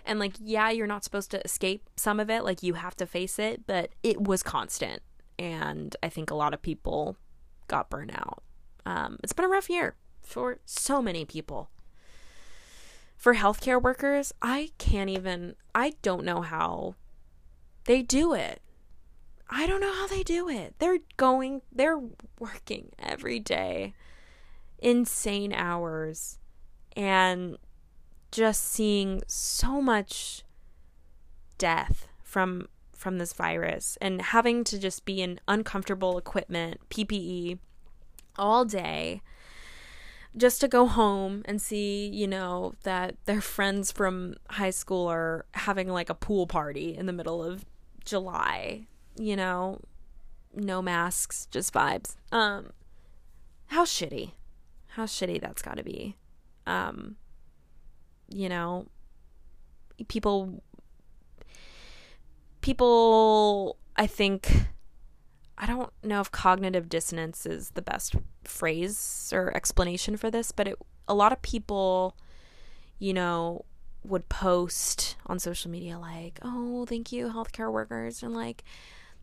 And 0.04 0.18
like, 0.18 0.34
yeah, 0.40 0.70
you're 0.70 0.86
not 0.86 1.04
supposed 1.04 1.30
to 1.30 1.44
escape 1.44 1.88
some 1.96 2.18
of 2.18 2.28
it, 2.28 2.42
like, 2.42 2.62
you 2.62 2.74
have 2.74 2.96
to 2.96 3.06
face 3.06 3.38
it, 3.38 3.66
but 3.66 3.90
it 4.02 4.20
was 4.20 4.42
constant. 4.42 5.02
And 5.38 5.94
I 6.02 6.08
think 6.08 6.30
a 6.30 6.34
lot 6.34 6.54
of 6.54 6.60
people 6.60 7.16
got 7.68 7.88
burnt 7.88 8.12
out. 8.14 8.42
Um, 8.84 9.18
it's 9.22 9.32
been 9.32 9.44
a 9.44 9.48
rough 9.48 9.70
year 9.70 9.94
for 10.22 10.58
so 10.64 11.00
many 11.00 11.24
people. 11.24 11.70
For 13.16 13.34
healthcare 13.34 13.80
workers, 13.80 14.32
I 14.42 14.70
can't 14.78 15.10
even, 15.10 15.54
I 15.74 15.92
don't 16.02 16.24
know 16.24 16.40
how 16.40 16.94
they 17.84 18.02
do 18.02 18.32
it. 18.34 18.60
I 19.50 19.66
don't 19.66 19.80
know 19.80 19.92
how 19.92 20.06
they 20.06 20.22
do 20.22 20.48
it. 20.48 20.76
They're 20.78 21.00
going, 21.16 21.62
they're 21.72 22.00
working 22.38 22.90
every 22.98 23.40
day, 23.40 23.94
insane 24.78 25.52
hours, 25.52 26.38
and 26.96 27.58
just 28.30 28.62
seeing 28.64 29.22
so 29.26 29.82
much 29.82 30.44
death 31.58 32.06
from 32.22 32.68
from 32.92 33.16
this 33.16 33.32
virus 33.32 33.96
and 34.02 34.20
having 34.20 34.62
to 34.62 34.78
just 34.78 35.06
be 35.06 35.22
in 35.22 35.40
uncomfortable 35.48 36.18
equipment, 36.18 36.78
PPE 36.90 37.58
all 38.36 38.66
day 38.66 39.22
just 40.36 40.60
to 40.60 40.68
go 40.68 40.86
home 40.86 41.42
and 41.44 41.60
see, 41.60 42.06
you 42.06 42.26
know, 42.26 42.74
that 42.84 43.16
their 43.24 43.40
friends 43.40 43.90
from 43.90 44.34
high 44.50 44.70
school 44.70 45.08
are 45.08 45.44
having 45.54 45.88
like 45.88 46.10
a 46.10 46.14
pool 46.14 46.46
party 46.46 46.96
in 46.96 47.06
the 47.06 47.12
middle 47.12 47.42
of 47.42 47.64
July, 48.04 48.86
you 49.20 49.37
know, 49.37 49.78
no 50.54 50.80
masks, 50.80 51.46
just 51.50 51.72
vibes. 51.72 52.16
Um 52.33 52.72
how 53.66 53.85
shitty. 53.85 54.33
How 54.88 55.04
shitty 55.04 55.40
that's 55.40 55.62
got 55.62 55.76
to 55.76 55.85
be. 55.85 56.16
Um 56.66 57.16
you 58.28 58.48
know, 58.48 58.87
people 60.09 60.62
people 62.62 63.76
I 63.96 64.06
think 64.06 64.50
I 65.59 65.66
don't 65.66 65.92
know 66.02 66.20
if 66.20 66.33
cognitive 66.33 66.88
dissonance 66.88 67.44
is 67.44 67.70
the 67.70 67.83
best 67.83 68.16
phrase 68.44 69.30
or 69.35 69.54
explanation 69.54 70.16
for 70.16 70.30
this, 70.30 70.52
but 70.52 70.66
it, 70.66 70.76
a 71.06 71.14
lot 71.14 71.33
of 71.33 71.42
people, 71.42 72.16
you 72.98 73.12
know, 73.12 73.66
would 74.02 74.30
post 74.30 75.16
on 75.26 75.38
social 75.38 75.70
media 75.70 75.98
like, 75.98 76.38
"Oh, 76.40 76.87
thank 76.87 77.12
you 77.12 77.28
healthcare 77.28 77.70
workers," 77.70 78.22
and 78.22 78.33
like, 78.33 78.64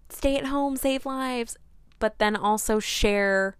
"Stay 0.09 0.37
at 0.37 0.45
home, 0.45 0.77
save 0.77 1.05
lives," 1.05 1.57
but 1.99 2.19
then 2.19 2.35
also 2.35 2.79
share 2.79 3.57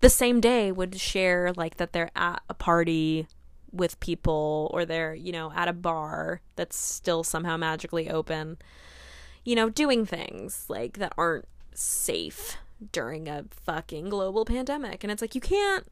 the 0.00 0.10
same 0.10 0.40
day 0.40 0.70
would 0.70 1.00
share 1.00 1.52
like 1.56 1.78
that 1.78 1.92
they're 1.92 2.10
at 2.14 2.42
a 2.48 2.54
party 2.54 3.26
with 3.72 3.98
people 4.00 4.70
or 4.72 4.84
they're, 4.84 5.14
you 5.14 5.32
know, 5.32 5.52
at 5.54 5.68
a 5.68 5.72
bar 5.72 6.40
that's 6.56 6.76
still 6.76 7.24
somehow 7.24 7.56
magically 7.56 8.08
open, 8.08 8.58
you 9.44 9.54
know, 9.54 9.68
doing 9.68 10.06
things 10.06 10.66
like 10.68 10.98
that 10.98 11.12
aren't 11.18 11.46
safe 11.74 12.56
during 12.92 13.28
a 13.28 13.44
fucking 13.50 14.10
global 14.10 14.44
pandemic. 14.44 15.02
And 15.02 15.10
it's 15.10 15.22
like, 15.22 15.34
you 15.34 15.40
can't 15.40 15.86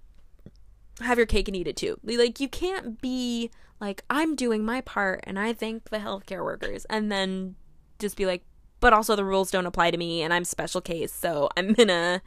have 1.01 1.19
your 1.19 1.27
cake 1.27 1.49
and 1.49 1.57
eat 1.57 1.67
it 1.67 1.77
too. 1.77 1.99
Like, 2.05 2.39
you 2.39 2.49
can't 2.49 3.01
be 3.01 3.51
like, 3.81 4.05
I'm 4.09 4.37
doing 4.37 4.65
my 4.65 4.81
part 4.81 5.25
and 5.25 5.39
I 5.39 5.53
thank 5.53 5.91
the 5.91 5.99
healthcare 5.99 6.45
workers 6.45 6.85
and 6.87 7.11
then 7.11 7.57
just 7.99 8.17
be 8.17 8.27
like, 8.27 8.45
but 8.83 8.93
also 8.93 9.15
the 9.15 9.25
rules 9.25 9.51
don't 9.53 9.65
apply 9.65 9.93
to 9.93 9.97
me 9.97 10.23
and 10.23 10.35
I'm 10.35 10.45
special 10.45 10.81
case, 10.81 11.13
so 11.13 11.49
I'm 11.57 11.73
gonna 11.73 12.21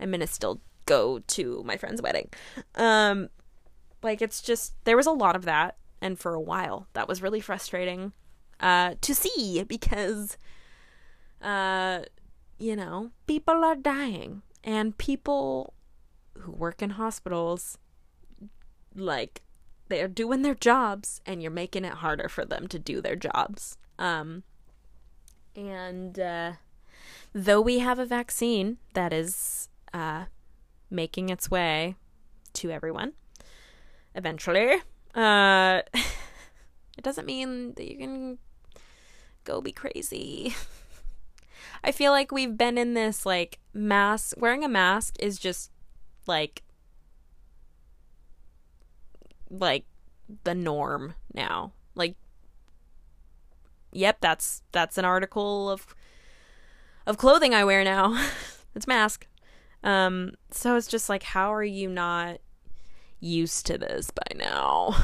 I'm 0.00 0.12
gonna 0.12 0.28
still 0.28 0.60
go 0.86 1.18
to 1.18 1.62
my 1.66 1.76
friend's 1.76 2.00
wedding. 2.00 2.30
Um 2.76 3.28
like 4.02 4.22
it's 4.22 4.40
just 4.40 4.72
there 4.84 4.96
was 4.96 5.08
a 5.08 5.10
lot 5.12 5.34
of 5.36 5.44
that 5.44 5.76
and 6.00 6.16
for 6.16 6.32
a 6.34 6.40
while 6.40 6.86
that 6.92 7.08
was 7.08 7.20
really 7.20 7.40
frustrating 7.40 8.12
uh 8.60 8.94
to 9.00 9.12
see 9.12 9.64
because 9.64 10.38
uh 11.42 12.02
you 12.60 12.76
know, 12.76 13.10
people 13.26 13.64
are 13.64 13.76
dying 13.76 14.42
and 14.64 14.96
people 14.98 15.74
who 16.38 16.52
work 16.52 16.80
in 16.80 16.90
hospitals 16.90 17.76
like 18.94 19.42
they're 19.88 20.08
doing 20.08 20.42
their 20.42 20.54
jobs 20.54 21.20
and 21.26 21.42
you're 21.42 21.50
making 21.50 21.84
it 21.84 21.94
harder 21.94 22.28
for 22.28 22.44
them 22.44 22.68
to 22.68 22.78
do 22.78 23.00
their 23.00 23.16
jobs. 23.16 23.76
Um 23.98 24.44
and 25.58 26.18
uh, 26.18 26.52
though 27.32 27.60
we 27.60 27.80
have 27.80 27.98
a 27.98 28.06
vaccine 28.06 28.78
that 28.94 29.12
is 29.12 29.68
uh, 29.92 30.26
making 30.90 31.28
its 31.28 31.50
way 31.50 31.96
to 32.54 32.70
everyone 32.70 33.12
eventually, 34.14 34.76
uh, 35.14 35.82
it 36.96 37.02
doesn't 37.02 37.26
mean 37.26 37.74
that 37.74 37.90
you 37.90 37.98
can 37.98 38.38
go 39.44 39.60
be 39.60 39.72
crazy. 39.72 40.54
I 41.84 41.92
feel 41.92 42.12
like 42.12 42.32
we've 42.32 42.56
been 42.56 42.78
in 42.78 42.94
this 42.94 43.26
like 43.26 43.58
mask. 43.72 44.36
Wearing 44.38 44.64
a 44.64 44.68
mask 44.68 45.16
is 45.18 45.38
just 45.38 45.70
like 46.26 46.62
like 49.50 49.84
the 50.44 50.54
norm 50.54 51.14
now. 51.34 51.72
Like 51.94 52.16
yep, 53.92 54.18
that's 54.20 54.62
that's 54.72 54.98
an 54.98 55.04
article 55.04 55.70
of 55.70 55.86
of 57.06 57.16
clothing 57.16 57.54
I 57.54 57.64
wear 57.64 57.84
now. 57.84 58.22
it's 58.74 58.86
mask. 58.86 59.26
Um, 59.82 60.32
so 60.50 60.76
it's 60.76 60.86
just 60.86 61.08
like, 61.08 61.22
how 61.22 61.52
are 61.52 61.64
you 61.64 61.88
not 61.88 62.38
used 63.20 63.66
to 63.66 63.78
this 63.78 64.10
by 64.10 64.36
now? 64.36 64.94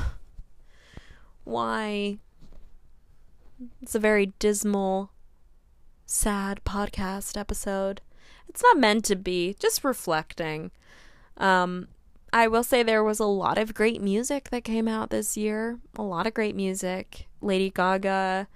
Why? 1.44 2.18
It's 3.80 3.94
a 3.94 4.00
very 4.00 4.32
dismal, 4.38 5.10
sad 6.06 6.60
podcast 6.64 7.38
episode. 7.38 8.00
It's 8.48 8.62
not 8.62 8.78
meant 8.78 9.04
to 9.06 9.16
be, 9.16 9.56
just 9.58 9.84
reflecting. 9.84 10.70
Um, 11.36 11.88
I 12.32 12.48
will 12.48 12.64
say 12.64 12.82
there 12.82 13.04
was 13.04 13.20
a 13.20 13.26
lot 13.26 13.58
of 13.58 13.74
great 13.74 14.02
music 14.02 14.50
that 14.50 14.64
came 14.64 14.88
out 14.88 15.10
this 15.10 15.36
year. 15.36 15.78
A 15.96 16.02
lot 16.02 16.26
of 16.26 16.34
great 16.34 16.56
music. 16.56 17.28
Lady 17.40 17.70
Gaga, 17.70 18.48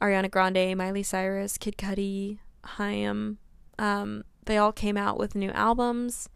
Ariana 0.00 0.30
Grande, 0.30 0.76
Miley 0.76 1.02
Cyrus, 1.02 1.58
Kid 1.58 1.76
Cudi, 1.76 2.38
Haim. 2.64 3.38
Um, 3.78 4.24
they 4.46 4.58
all 4.58 4.72
came 4.72 4.96
out 4.96 5.18
with 5.18 5.34
new 5.34 5.50
albums. 5.50 6.28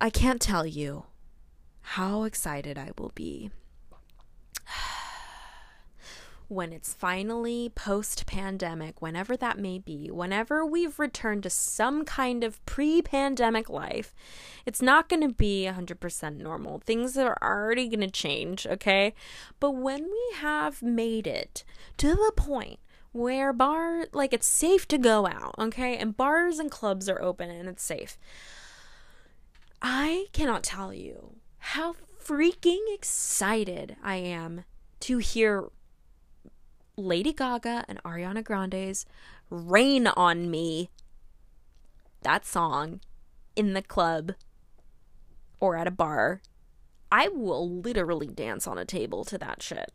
I 0.00 0.10
can't 0.10 0.40
tell 0.40 0.66
you 0.66 1.04
how 1.82 2.24
excited 2.24 2.78
I 2.78 2.90
will 2.98 3.12
be 3.14 3.50
when 6.52 6.72
it's 6.72 6.92
finally 6.92 7.70
post 7.74 8.26
pandemic, 8.26 9.00
whenever 9.00 9.36
that 9.36 9.58
may 9.58 9.78
be, 9.78 10.10
whenever 10.10 10.64
we've 10.64 10.98
returned 10.98 11.42
to 11.42 11.50
some 11.50 12.04
kind 12.04 12.44
of 12.44 12.64
pre 12.66 13.00
pandemic 13.02 13.70
life, 13.70 14.14
it's 14.66 14.82
not 14.82 15.08
going 15.08 15.22
to 15.22 15.34
be 15.34 15.68
100% 15.68 16.36
normal. 16.36 16.78
Things 16.78 17.16
are 17.16 17.38
already 17.42 17.88
going 17.88 18.00
to 18.00 18.10
change, 18.10 18.66
okay? 18.66 19.14
But 19.60 19.72
when 19.72 20.04
we 20.04 20.36
have 20.36 20.82
made 20.82 21.26
it 21.26 21.64
to 21.96 22.08
the 22.08 22.32
point 22.36 22.78
where 23.12 23.52
bar 23.52 24.06
like 24.12 24.32
it's 24.32 24.46
safe 24.46 24.86
to 24.88 24.98
go 24.98 25.26
out, 25.26 25.54
okay? 25.58 25.96
And 25.96 26.16
bars 26.16 26.58
and 26.58 26.70
clubs 26.70 27.08
are 27.08 27.20
open 27.22 27.50
and 27.50 27.68
it's 27.68 27.82
safe. 27.82 28.18
I 29.80 30.26
cannot 30.32 30.62
tell 30.62 30.94
you 30.94 31.36
how 31.58 31.94
freaking 32.22 32.82
excited 32.94 33.96
I 34.02 34.16
am 34.16 34.64
to 35.00 35.18
hear 35.18 35.68
Lady 36.96 37.32
Gaga 37.32 37.84
and 37.88 38.02
Ariana 38.02 38.44
Grande's 38.44 39.06
Rain 39.50 40.06
on 40.06 40.50
Me, 40.50 40.90
that 42.22 42.46
song, 42.46 43.00
in 43.56 43.72
the 43.74 43.82
club 43.82 44.32
or 45.60 45.76
at 45.76 45.86
a 45.86 45.92
bar, 45.92 46.40
I 47.10 47.28
will 47.28 47.68
literally 47.68 48.28
dance 48.28 48.66
on 48.66 48.78
a 48.78 48.84
table 48.84 49.24
to 49.26 49.38
that 49.38 49.62
shit. 49.62 49.92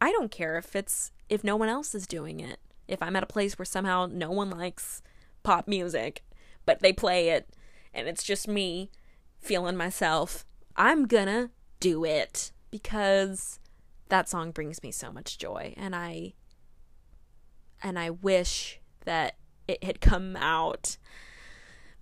I 0.00 0.12
don't 0.12 0.30
care 0.30 0.56
if 0.56 0.74
it's 0.74 1.10
if 1.28 1.44
no 1.44 1.56
one 1.56 1.68
else 1.68 1.94
is 1.94 2.06
doing 2.06 2.40
it. 2.40 2.58
If 2.88 3.02
I'm 3.02 3.16
at 3.16 3.22
a 3.22 3.26
place 3.26 3.58
where 3.58 3.66
somehow 3.66 4.08
no 4.10 4.30
one 4.30 4.50
likes 4.50 5.02
pop 5.42 5.68
music, 5.68 6.24
but 6.64 6.80
they 6.80 6.92
play 6.92 7.30
it 7.30 7.48
and 7.92 8.08
it's 8.08 8.22
just 8.22 8.48
me 8.48 8.90
feeling 9.38 9.76
myself, 9.76 10.44
I'm 10.76 11.06
gonna 11.06 11.50
do 11.80 12.04
it 12.04 12.52
because 12.70 13.58
that 14.08 14.28
song 14.28 14.50
brings 14.50 14.82
me 14.82 14.90
so 14.90 15.12
much 15.12 15.38
joy 15.38 15.74
and 15.76 15.94
I 15.94 16.34
and 17.82 17.98
I 17.98 18.10
wish 18.10 18.80
that 19.04 19.36
it 19.66 19.84
had 19.84 20.00
come 20.00 20.36
out 20.36 20.96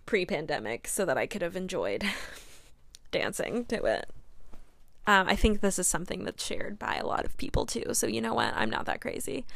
pre-pandemic 0.06 0.88
so 0.88 1.04
that 1.04 1.18
I 1.18 1.26
could 1.26 1.42
have 1.42 1.56
enjoyed 1.56 2.04
dancing 3.10 3.64
to 3.66 3.84
it. 3.84 4.10
Um, 5.06 5.26
I 5.28 5.36
think 5.36 5.60
this 5.60 5.78
is 5.78 5.88
something 5.88 6.24
that's 6.24 6.44
shared 6.44 6.78
by 6.78 6.96
a 6.96 7.06
lot 7.06 7.24
of 7.24 7.36
people 7.36 7.66
too. 7.66 7.94
So 7.94 8.06
you 8.06 8.20
know 8.20 8.34
what? 8.34 8.52
I'm 8.54 8.70
not 8.70 8.86
that 8.86 9.00
crazy. 9.00 9.46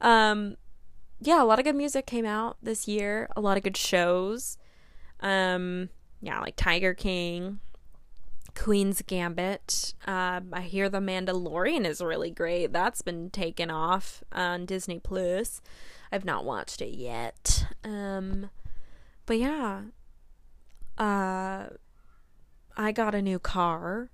Um, 0.00 0.56
yeah, 1.20 1.42
a 1.42 1.44
lot 1.44 1.58
of 1.58 1.64
good 1.64 1.76
music 1.76 2.06
came 2.06 2.26
out 2.26 2.56
this 2.62 2.88
year. 2.88 3.28
A 3.36 3.40
lot 3.40 3.56
of 3.56 3.62
good 3.62 3.76
shows. 3.76 4.56
Um, 5.20 5.90
yeah, 6.20 6.40
like 6.40 6.56
Tiger 6.56 6.94
King, 6.94 7.60
Queen's 8.54 9.02
Gambit. 9.02 9.94
Um, 10.06 10.48
I 10.52 10.62
hear 10.62 10.88
The 10.88 11.00
Mandalorian 11.00 11.84
is 11.84 12.00
really 12.00 12.30
great. 12.30 12.72
That's 12.72 13.02
been 13.02 13.30
taken 13.30 13.70
off 13.70 14.22
on 14.32 14.66
Disney 14.66 15.00
Plus. 15.00 15.60
I've 16.12 16.24
not 16.24 16.44
watched 16.44 16.80
it 16.80 16.94
yet. 16.94 17.66
Um, 17.82 18.50
but 19.26 19.38
yeah, 19.38 19.82
uh, 20.98 21.66
I 22.76 22.92
got 22.92 23.14
a 23.14 23.22
new 23.22 23.38
car. 23.38 24.10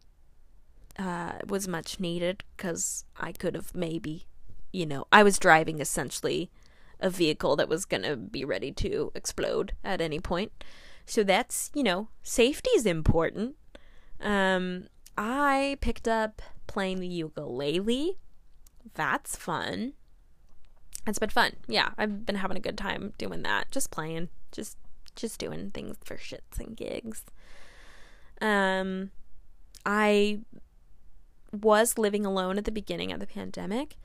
Uh, 0.99 1.33
it 1.41 1.49
was 1.49 1.69
much 1.69 2.01
needed 2.01 2.45
because 2.57 3.05
I 3.19 3.33
could 3.33 3.55
have 3.55 3.75
maybe, 3.75 4.27
you 4.73 4.87
know, 4.87 5.07
I 5.13 5.23
was 5.23 5.39
driving 5.39 5.81
essentially 5.81 6.51
a 6.99 7.11
vehicle 7.11 7.57
that 7.57 7.69
was 7.69 7.87
to 7.87 8.17
be 8.17 8.45
ready 8.45 8.73
to 8.73 9.11
explode 9.15 9.73
at 9.83 10.01
any 10.01 10.21
point. 10.21 10.53
So 11.07 11.23
that's, 11.23 11.71
you 11.75 11.83
know, 11.83 12.09
safety 12.23 12.71
is 12.71 12.87
important. 12.87 13.57
Um, 14.21 14.87
I 15.17 15.79
picked 15.81 16.09
up 16.09 16.43
playing 16.67 17.01
the 17.01 17.07
ukulele. 17.07 18.19
That's 18.95 19.37
fun. 19.37 19.95
It's 21.07 21.19
been 21.19 21.31
fun. 21.31 21.53
Yeah, 21.67 21.91
I've 21.99 22.27
been 22.27 22.37
having 22.37 22.57
a 22.57 22.61
good 22.61 22.79
time 22.79 23.15
doing 23.19 23.43
that. 23.43 23.71
Just 23.71 23.91
playing, 23.91 24.29
just 24.53 24.77
just 25.17 25.41
doing 25.41 25.71
things 25.73 25.97
for 26.05 26.17
shits 26.17 26.59
and 26.59 26.77
gigs. 26.77 27.25
Um 28.41 29.11
I 29.85 30.41
was 31.53 31.99
living 31.99 32.25
alone 32.25 32.59
at 32.59 32.65
the 32.65 32.71
beginning 32.71 33.11
of 33.13 33.19
the 33.19 33.27
pandemic 33.27 33.97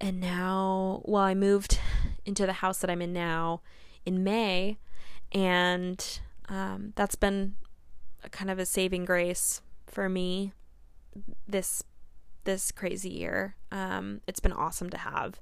and 0.00 0.20
now 0.20 1.00
well 1.04 1.22
I 1.22 1.34
moved 1.34 1.78
into 2.26 2.44
the 2.44 2.54
house 2.54 2.78
that 2.78 2.90
I'm 2.90 3.00
in 3.00 3.12
now 3.12 3.62
in 4.04 4.22
May 4.22 4.76
and 5.32 6.20
um, 6.48 6.92
that's 6.96 7.14
been 7.14 7.54
kind 8.30 8.50
of 8.50 8.58
a 8.58 8.66
saving 8.66 9.04
grace 9.04 9.60
for 9.86 10.08
me 10.08 10.52
this 11.46 11.82
this 12.44 12.72
crazy 12.72 13.10
year. 13.10 13.56
Um, 13.70 14.20
it's 14.26 14.40
been 14.40 14.52
awesome 14.52 14.90
to 14.90 14.98
have 14.98 15.40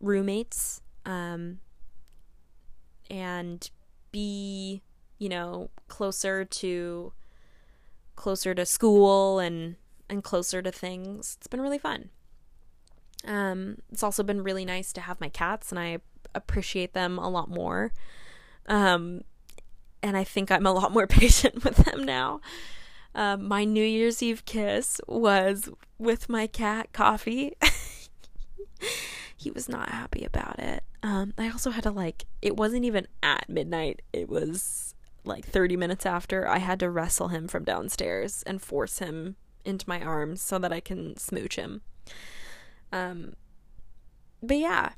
roommates 0.00 0.82
um, 1.04 1.58
and 3.10 3.68
be, 4.12 4.82
you 5.18 5.28
know, 5.28 5.70
closer 5.88 6.44
to 6.44 7.12
closer 8.16 8.54
to 8.54 8.66
school 8.66 9.38
and 9.38 9.76
and 10.08 10.22
closer 10.22 10.62
to 10.62 10.72
things. 10.72 11.36
It's 11.38 11.46
been 11.46 11.60
really 11.60 11.78
fun. 11.78 12.10
Um, 13.24 13.78
it's 13.90 14.02
also 14.02 14.22
been 14.22 14.42
really 14.42 14.64
nice 14.64 14.92
to 14.94 15.00
have 15.00 15.20
my 15.20 15.28
cats, 15.28 15.70
and 15.70 15.78
I 15.78 15.98
appreciate 16.34 16.94
them 16.94 17.18
a 17.18 17.28
lot 17.28 17.48
more. 17.48 17.92
Um, 18.66 19.22
and 20.02 20.16
I 20.16 20.24
think 20.24 20.50
I'm 20.50 20.66
a 20.66 20.72
lot 20.72 20.92
more 20.92 21.06
patient 21.08 21.64
with 21.64 21.76
them 21.76 22.04
now. 22.04 22.40
Um, 23.14 23.48
my 23.48 23.64
New 23.64 23.84
Year's 23.84 24.22
Eve 24.22 24.44
kiss 24.44 25.00
was 25.08 25.68
with 25.98 26.28
my 26.28 26.46
cat, 26.46 26.92
Coffee. 26.92 27.54
he 29.36 29.50
was 29.50 29.68
not 29.68 29.88
happy 29.88 30.24
about 30.24 30.58
it. 30.58 30.84
Um, 31.02 31.34
I 31.36 31.50
also 31.50 31.70
had 31.70 31.82
to, 31.84 31.90
like, 31.90 32.26
it 32.40 32.56
wasn't 32.56 32.84
even 32.84 33.08
at 33.22 33.48
midnight, 33.48 34.02
it 34.12 34.28
was 34.28 34.94
like 35.24 35.44
30 35.44 35.76
minutes 35.76 36.06
after. 36.06 36.46
I 36.46 36.58
had 36.58 36.78
to 36.80 36.90
wrestle 36.90 37.28
him 37.28 37.48
from 37.48 37.64
downstairs 37.64 38.42
and 38.46 38.62
force 38.62 39.00
him 39.00 39.36
into 39.64 39.88
my 39.88 40.00
arms 40.00 40.40
so 40.40 40.58
that 40.58 40.72
I 40.72 40.80
can 40.80 41.16
smooch 41.16 41.56
him. 41.56 41.82
Um, 42.92 43.34
but 44.42 44.56
yeah, 44.56 44.92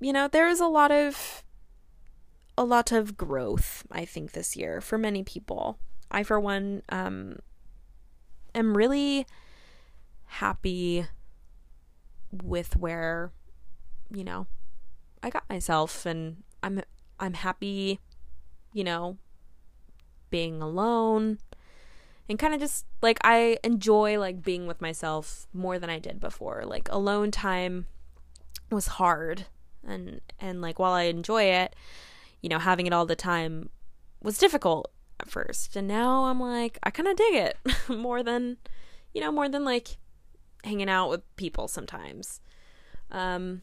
you 0.00 0.12
know, 0.12 0.28
there 0.28 0.48
is 0.48 0.60
a 0.60 0.66
lot 0.66 0.90
of 0.90 1.42
a 2.56 2.64
lot 2.64 2.92
of 2.92 3.16
growth, 3.16 3.86
I 3.90 4.04
think, 4.04 4.32
this 4.32 4.56
year 4.56 4.80
for 4.80 4.98
many 4.98 5.22
people. 5.22 5.78
I, 6.10 6.22
for 6.22 6.38
one, 6.38 6.82
um, 6.90 7.38
am 8.54 8.76
really 8.76 9.26
happy 10.26 11.06
with 12.30 12.76
where, 12.76 13.32
you 14.10 14.24
know, 14.24 14.46
I 15.22 15.30
got 15.30 15.48
myself, 15.48 16.04
and 16.04 16.42
I'm 16.62 16.82
I'm 17.18 17.34
happy, 17.34 18.00
you 18.72 18.84
know, 18.84 19.16
being 20.30 20.60
alone 20.60 21.38
and 22.28 22.38
kind 22.38 22.54
of 22.54 22.60
just 22.60 22.86
like 23.02 23.18
I 23.22 23.58
enjoy 23.62 24.18
like 24.18 24.42
being 24.42 24.66
with 24.66 24.80
myself 24.80 25.46
more 25.52 25.78
than 25.78 25.90
I 25.90 25.98
did 25.98 26.20
before. 26.20 26.64
Like 26.64 26.88
alone 26.90 27.30
time 27.30 27.86
was 28.70 28.86
hard 28.86 29.46
and 29.86 30.20
and 30.40 30.60
like 30.60 30.78
while 30.78 30.92
I 30.92 31.02
enjoy 31.02 31.44
it, 31.44 31.76
you 32.42 32.48
know, 32.48 32.58
having 32.58 32.86
it 32.86 32.92
all 32.92 33.06
the 33.06 33.16
time 33.16 33.70
was 34.22 34.38
difficult 34.38 34.92
at 35.20 35.30
first. 35.30 35.76
And 35.76 35.88
now 35.88 36.24
I'm 36.24 36.40
like 36.40 36.78
I 36.82 36.90
kind 36.90 37.08
of 37.08 37.16
dig 37.16 37.34
it 37.34 37.56
more 37.88 38.22
than 38.22 38.58
you 39.14 39.20
know, 39.20 39.32
more 39.32 39.48
than 39.48 39.64
like 39.64 39.96
hanging 40.64 40.88
out 40.88 41.10
with 41.10 41.36
people 41.36 41.68
sometimes. 41.68 42.40
Um 43.10 43.62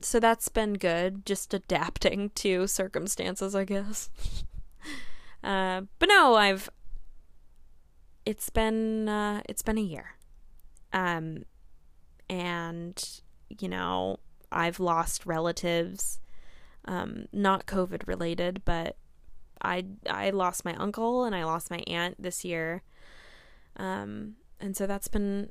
so 0.00 0.20
that's 0.20 0.48
been 0.48 0.74
good 0.74 1.24
just 1.26 1.54
adapting 1.54 2.30
to 2.36 2.66
circumstances, 2.66 3.54
I 3.54 3.64
guess. 3.64 4.10
uh 5.42 5.82
but 5.98 6.08
no, 6.08 6.34
I've 6.34 6.70
it's 8.26 8.50
been 8.50 9.08
uh, 9.08 9.40
it's 9.48 9.62
been 9.62 9.78
a 9.78 9.82
year, 9.82 10.16
um, 10.92 11.44
and 12.28 13.20
you 13.48 13.68
know 13.68 14.18
I've 14.50 14.80
lost 14.80 15.24
relatives, 15.24 16.18
um, 16.86 17.26
not 17.32 17.66
COVID 17.66 18.06
related, 18.06 18.62
but 18.64 18.96
I 19.60 19.86
I 20.08 20.30
lost 20.30 20.64
my 20.64 20.74
uncle 20.74 21.24
and 21.24 21.34
I 21.34 21.44
lost 21.44 21.70
my 21.70 21.82
aunt 21.86 22.22
this 22.22 22.44
year, 22.44 22.82
um, 23.76 24.36
and 24.60 24.76
so 24.76 24.86
that's 24.86 25.08
been 25.08 25.50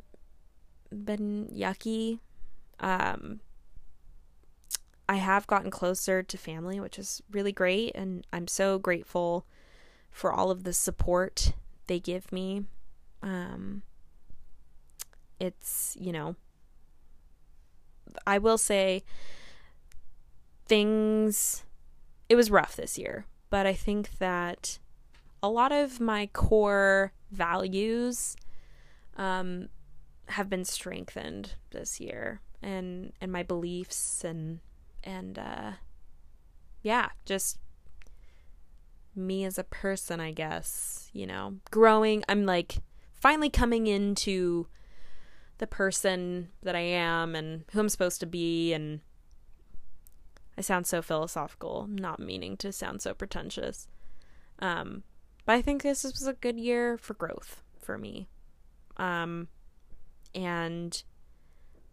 been 0.92 1.50
yucky. 1.54 2.20
Um, 2.80 3.40
I 5.08 5.16
have 5.16 5.48
gotten 5.48 5.70
closer 5.70 6.24
to 6.24 6.38
family, 6.38 6.80
which 6.80 6.98
is 6.98 7.22
really 7.32 7.52
great, 7.52 7.96
and 7.96 8.26
I'm 8.34 8.48
so 8.48 8.80
grateful 8.80 9.46
for 10.12 10.32
all 10.32 10.50
of 10.50 10.64
the 10.64 10.74
support 10.74 11.54
they 11.88 12.00
give 12.00 12.32
me. 12.32 12.66
Um, 13.22 13.84
it's, 15.40 15.96
you 16.00 16.12
know, 16.12 16.36
I 18.26 18.38
will 18.38 18.58
say 18.58 19.04
things, 20.66 21.64
it 22.30 22.36
was 22.36 22.52
rough 22.52 22.76
this 22.76 22.98
year, 22.98 23.26
but 23.50 23.66
I 23.66 23.74
think 23.74 24.18
that 24.20 24.80
a 25.42 25.50
lot 25.50 25.72
of 25.72 26.00
my 26.00 26.28
core 26.28 27.14
values 27.32 28.36
um, 29.18 29.70
have 30.28 30.50
been 30.50 30.66
strengthened 30.66 31.56
this 31.72 32.00
year 32.00 32.42
and 32.62 33.14
and 33.22 33.32
my 33.32 33.44
beliefs 33.44 34.24
and 34.24 34.60
and 35.04 35.38
uh 35.38 35.74
yeah 36.82 37.10
just 37.26 37.60
me 39.16 39.46
as 39.46 39.58
a 39.58 39.64
person, 39.64 40.20
I 40.20 40.32
guess, 40.32 41.10
you 41.14 41.26
know, 41.26 41.56
growing. 41.72 42.24
I'm 42.28 42.46
like 42.46 42.80
finally 43.14 43.50
coming 43.50 43.88
into 43.88 44.68
the 45.58 45.68
person 45.68 46.50
that 46.64 46.76
I 46.76 46.82
am 46.82 47.36
and 47.36 47.64
who 47.72 47.80
I'm 47.80 47.90
supposed 47.90 48.20
to 48.20 48.26
be 48.26 48.74
and 48.74 49.00
I 50.58 50.62
sound 50.62 50.88
so 50.88 51.02
philosophical, 51.02 51.88
not 51.90 52.20
meaning 52.20 52.58
to 52.58 52.72
sound 52.72 53.02
so 53.02 53.14
pretentious. 53.14 53.88
Um, 54.60 55.04
but 55.46 55.54
I 55.54 55.62
think 55.62 55.82
this 55.82 56.04
was 56.04 56.28
a 56.28 56.34
good 56.34 56.58
year 56.58 56.98
for 56.98 57.14
growth 57.14 57.62
for 57.82 57.98
me. 57.98 58.28
Um, 58.98 59.50
and 60.34 61.04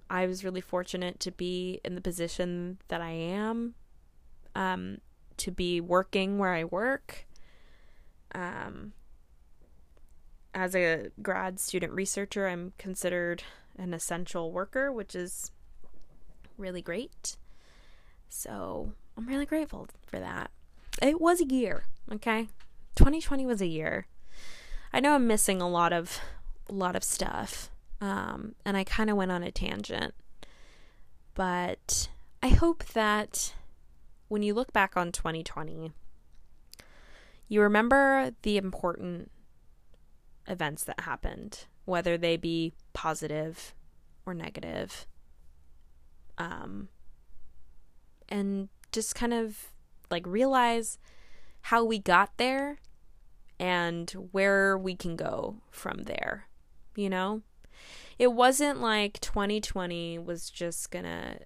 I 0.08 0.26
was 0.26 0.44
really 0.44 0.60
fortunate 0.60 1.18
to 1.20 1.30
be 1.30 1.80
in 1.84 1.94
the 1.94 2.00
position 2.00 2.78
that 2.88 3.00
I 3.00 3.10
am. 3.10 3.74
Um, 4.54 4.98
to 5.38 5.50
be 5.50 5.80
working 5.80 6.38
where 6.38 6.52
I 6.52 6.64
work. 6.64 7.26
Um, 8.34 8.92
as 10.54 10.76
a 10.76 11.10
grad 11.20 11.58
student 11.58 11.92
researcher, 11.92 12.46
I'm 12.46 12.72
considered 12.78 13.42
an 13.76 13.94
essential 13.94 14.52
worker, 14.52 14.92
which 14.92 15.14
is 15.14 15.50
really 16.56 16.82
great. 16.82 17.36
So 18.34 18.92
I'm 19.16 19.26
really 19.26 19.44
grateful 19.44 19.88
for 20.06 20.18
that. 20.18 20.50
It 21.02 21.20
was 21.20 21.42
a 21.42 21.46
year, 21.46 21.84
okay? 22.10 22.48
2020 22.96 23.44
was 23.44 23.60
a 23.60 23.66
year. 23.66 24.06
I 24.90 25.00
know 25.00 25.14
I'm 25.14 25.26
missing 25.26 25.60
a 25.60 25.68
lot 25.68 25.92
of 25.92 26.18
a 26.68 26.72
lot 26.72 26.96
of 26.96 27.04
stuff. 27.04 27.70
Um, 28.00 28.54
and 28.64 28.74
I 28.74 28.84
kind 28.84 29.10
of 29.10 29.16
went 29.16 29.32
on 29.32 29.42
a 29.42 29.52
tangent. 29.52 30.14
But 31.34 32.08
I 32.42 32.48
hope 32.48 32.84
that 32.86 33.54
when 34.28 34.42
you 34.42 34.54
look 34.54 34.72
back 34.72 34.96
on 34.96 35.12
2020, 35.12 35.92
you 37.48 37.60
remember 37.60 38.30
the 38.42 38.56
important 38.56 39.30
events 40.48 40.84
that 40.84 41.00
happened, 41.00 41.66
whether 41.84 42.16
they 42.16 42.38
be 42.38 42.72
positive 42.94 43.74
or 44.24 44.32
negative. 44.32 45.06
Um, 46.38 46.88
and 48.32 48.70
just 48.92 49.14
kind 49.14 49.34
of 49.34 49.70
like 50.10 50.26
realize 50.26 50.98
how 51.60 51.84
we 51.84 51.98
got 51.98 52.30
there 52.38 52.78
and 53.60 54.10
where 54.32 54.76
we 54.76 54.96
can 54.96 55.16
go 55.16 55.58
from 55.70 56.04
there, 56.04 56.48
you 56.96 57.10
know? 57.10 57.42
It 58.18 58.32
wasn't 58.32 58.80
like 58.80 59.20
2020 59.20 60.18
was 60.18 60.48
just 60.48 60.90
gonna 60.90 61.38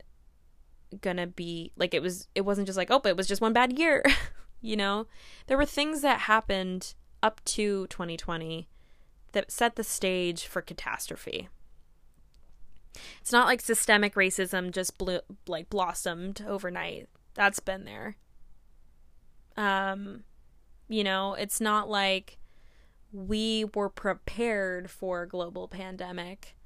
gonna 1.01 1.27
be 1.27 1.73
like 1.77 1.93
it 1.93 2.01
was 2.01 2.29
it 2.37 2.43
wasn't 2.43 2.67
just 2.67 2.77
like 2.77 2.93
oh 2.93 3.01
but 3.01 3.09
it 3.09 3.17
was 3.17 3.27
just 3.27 3.43
one 3.43 3.53
bad 3.53 3.77
year 3.77 4.05
you 4.61 4.77
know 4.77 5.07
there 5.49 5.57
were 5.57 5.67
things 5.67 6.01
that 6.01 6.21
happened 6.21 6.95
up 7.25 7.45
to 7.45 7.89
2020 7.89 8.69
that 9.33 9.51
set 9.51 9.75
the 9.75 9.83
stage 9.83 10.47
for 10.47 10.63
catastrophe 10.63 11.49
it's 13.21 13.33
not 13.33 13.47
like 13.47 13.61
systemic 13.61 14.15
racism 14.15 14.71
just 14.71 14.99
blew, 14.99 15.21
like 15.47 15.71
blossomed 15.71 16.45
overnight. 16.47 17.09
That's 17.35 17.61
been 17.61 17.85
there. 17.85 18.17
Um 19.57 20.25
you 20.89 21.03
know 21.03 21.35
it's 21.35 21.61
not 21.61 21.89
like 21.89 22.39
we 23.13 23.65
were 23.75 23.89
prepared 23.89 24.91
for 24.91 25.23
a 25.23 25.29
global 25.29 25.69
pandemic. 25.69 26.57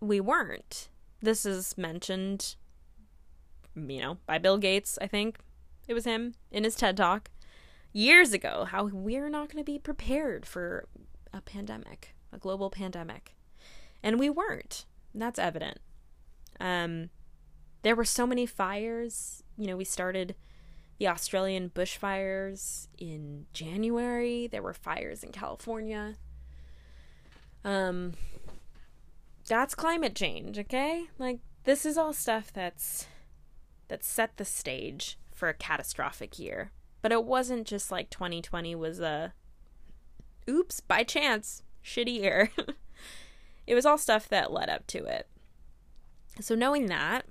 We 0.00 0.20
weren't. 0.20 0.88
This 1.22 1.44
is 1.44 1.76
mentioned 1.76 2.56
you 3.74 4.00
know, 4.00 4.18
by 4.26 4.38
Bill 4.38 4.58
Gates, 4.58 4.98
I 5.00 5.06
think. 5.06 5.38
It 5.88 5.94
was 5.94 6.04
him 6.04 6.34
in 6.50 6.64
his 6.64 6.74
TED 6.74 6.96
talk 6.96 7.30
years 7.92 8.32
ago, 8.32 8.66
how 8.70 8.84
we're 8.86 9.28
not 9.28 9.50
going 9.50 9.64
to 9.64 9.70
be 9.70 9.78
prepared 9.78 10.46
for 10.46 10.86
a 11.32 11.40
pandemic, 11.40 12.14
a 12.32 12.38
global 12.38 12.70
pandemic. 12.70 13.34
And 14.02 14.18
we 14.18 14.30
weren't. 14.30 14.84
That's 15.14 15.38
evident. 15.38 15.78
Um, 16.58 17.10
there 17.82 17.96
were 17.96 18.04
so 18.04 18.26
many 18.26 18.46
fires. 18.46 19.42
You 19.56 19.66
know, 19.66 19.76
we 19.76 19.84
started 19.84 20.34
the 20.98 21.08
Australian 21.08 21.70
bushfires 21.70 22.88
in 22.98 23.46
January. 23.52 24.46
There 24.46 24.62
were 24.62 24.74
fires 24.74 25.24
in 25.24 25.32
California. 25.32 26.16
Um, 27.64 28.14
that's 29.48 29.74
climate 29.74 30.14
change, 30.14 30.58
okay? 30.58 31.04
Like, 31.18 31.40
this 31.64 31.84
is 31.84 31.98
all 31.98 32.12
stuff 32.12 32.52
that's 32.52 33.06
that 33.88 34.04
set 34.04 34.36
the 34.36 34.44
stage 34.44 35.18
for 35.34 35.48
a 35.48 35.54
catastrophic 35.54 36.38
year. 36.38 36.70
But 37.02 37.12
it 37.12 37.24
wasn't 37.24 37.66
just 37.66 37.90
like 37.90 38.10
2020 38.10 38.74
was 38.76 39.00
a 39.00 39.32
oops, 40.48 40.80
by 40.80 41.02
chance, 41.02 41.62
shitty 41.84 42.20
year. 42.20 42.50
it 43.70 43.76
was 43.76 43.86
all 43.86 43.96
stuff 43.96 44.28
that 44.28 44.52
led 44.52 44.68
up 44.68 44.84
to 44.88 45.04
it. 45.04 45.28
So 46.40 46.56
knowing 46.56 46.86
that, 46.86 47.24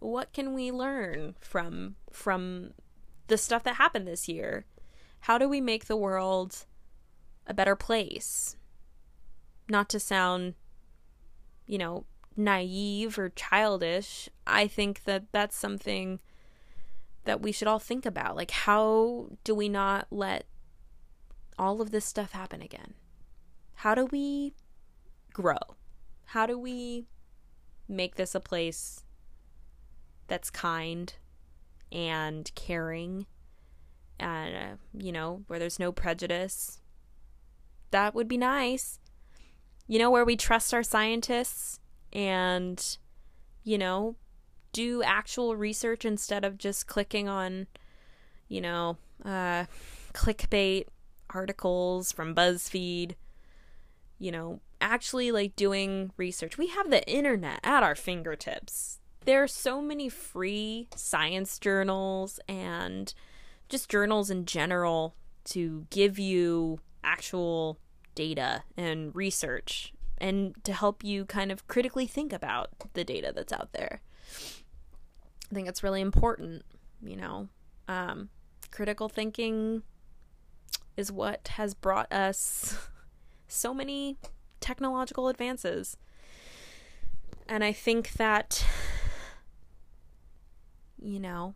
what 0.00 0.32
can 0.32 0.52
we 0.52 0.72
learn 0.72 1.36
from 1.38 1.94
from 2.10 2.72
the 3.28 3.38
stuff 3.38 3.62
that 3.62 3.76
happened 3.76 4.08
this 4.08 4.28
year? 4.28 4.66
How 5.20 5.38
do 5.38 5.48
we 5.48 5.60
make 5.60 5.84
the 5.84 5.96
world 5.96 6.66
a 7.46 7.54
better 7.54 7.76
place? 7.76 8.56
Not 9.68 9.88
to 9.90 10.00
sound, 10.00 10.54
you 11.68 11.78
know, 11.78 12.04
naive 12.36 13.16
or 13.16 13.28
childish, 13.28 14.28
I 14.48 14.66
think 14.66 15.04
that 15.04 15.26
that's 15.30 15.56
something 15.56 16.18
that 17.26 17.42
we 17.42 17.52
should 17.52 17.68
all 17.68 17.78
think 17.78 18.04
about. 18.04 18.34
Like, 18.34 18.50
how 18.50 19.28
do 19.44 19.54
we 19.54 19.68
not 19.68 20.08
let 20.10 20.46
all 21.56 21.80
of 21.80 21.92
this 21.92 22.04
stuff 22.04 22.32
happen 22.32 22.60
again? 22.60 22.94
How 23.74 23.94
do 23.94 24.06
we 24.06 24.54
grow? 25.34 25.76
How 26.26 26.46
do 26.46 26.58
we 26.58 27.04
make 27.86 28.14
this 28.14 28.34
a 28.34 28.40
place 28.40 29.04
that's 30.26 30.48
kind 30.48 31.12
and 31.92 32.50
caring 32.54 33.26
and, 34.18 34.56
uh, 34.56 34.76
you 34.96 35.12
know, 35.12 35.42
where 35.48 35.58
there's 35.58 35.78
no 35.78 35.92
prejudice? 35.92 36.80
That 37.90 38.14
would 38.14 38.28
be 38.28 38.38
nice. 38.38 38.98
You 39.86 39.98
know, 39.98 40.10
where 40.10 40.24
we 40.24 40.36
trust 40.36 40.72
our 40.72 40.82
scientists 40.82 41.78
and, 42.12 42.96
you 43.62 43.76
know, 43.76 44.16
do 44.72 45.02
actual 45.02 45.56
research 45.56 46.04
instead 46.04 46.44
of 46.44 46.56
just 46.56 46.86
clicking 46.86 47.28
on, 47.28 47.66
you 48.48 48.60
know, 48.60 48.96
uh, 49.24 49.66
clickbait 50.14 50.86
articles 51.30 52.12
from 52.12 52.34
BuzzFeed, 52.34 53.14
you 54.18 54.32
know, 54.32 54.60
actually 54.84 55.32
like 55.32 55.56
doing 55.56 56.12
research. 56.16 56.58
We 56.58 56.68
have 56.68 56.90
the 56.90 57.08
internet 57.10 57.58
at 57.64 57.82
our 57.82 57.94
fingertips. 57.94 59.00
There 59.24 59.42
are 59.42 59.48
so 59.48 59.80
many 59.80 60.10
free 60.10 60.88
science 60.94 61.58
journals 61.58 62.38
and 62.46 63.12
just 63.70 63.88
journals 63.88 64.30
in 64.30 64.44
general 64.44 65.16
to 65.46 65.86
give 65.88 66.18
you 66.18 66.80
actual 67.02 67.78
data 68.14 68.62
and 68.76 69.14
research 69.16 69.94
and 70.18 70.54
to 70.64 70.72
help 70.74 71.02
you 71.02 71.24
kind 71.24 71.50
of 71.50 71.66
critically 71.66 72.06
think 72.06 72.32
about 72.32 72.70
the 72.92 73.04
data 73.04 73.32
that's 73.34 73.52
out 73.52 73.72
there. 73.72 74.02
I 75.50 75.54
think 75.54 75.66
it's 75.66 75.82
really 75.82 76.02
important, 76.02 76.62
you 77.02 77.16
know. 77.16 77.48
Um, 77.88 78.28
critical 78.70 79.08
thinking 79.08 79.82
is 80.96 81.10
what 81.10 81.48
has 81.48 81.72
brought 81.72 82.12
us 82.12 82.76
so 83.48 83.72
many 83.72 84.18
technological 84.64 85.28
advances. 85.28 85.98
And 87.46 87.62
I 87.62 87.72
think 87.72 88.12
that, 88.12 88.64
you 90.98 91.20
know, 91.20 91.54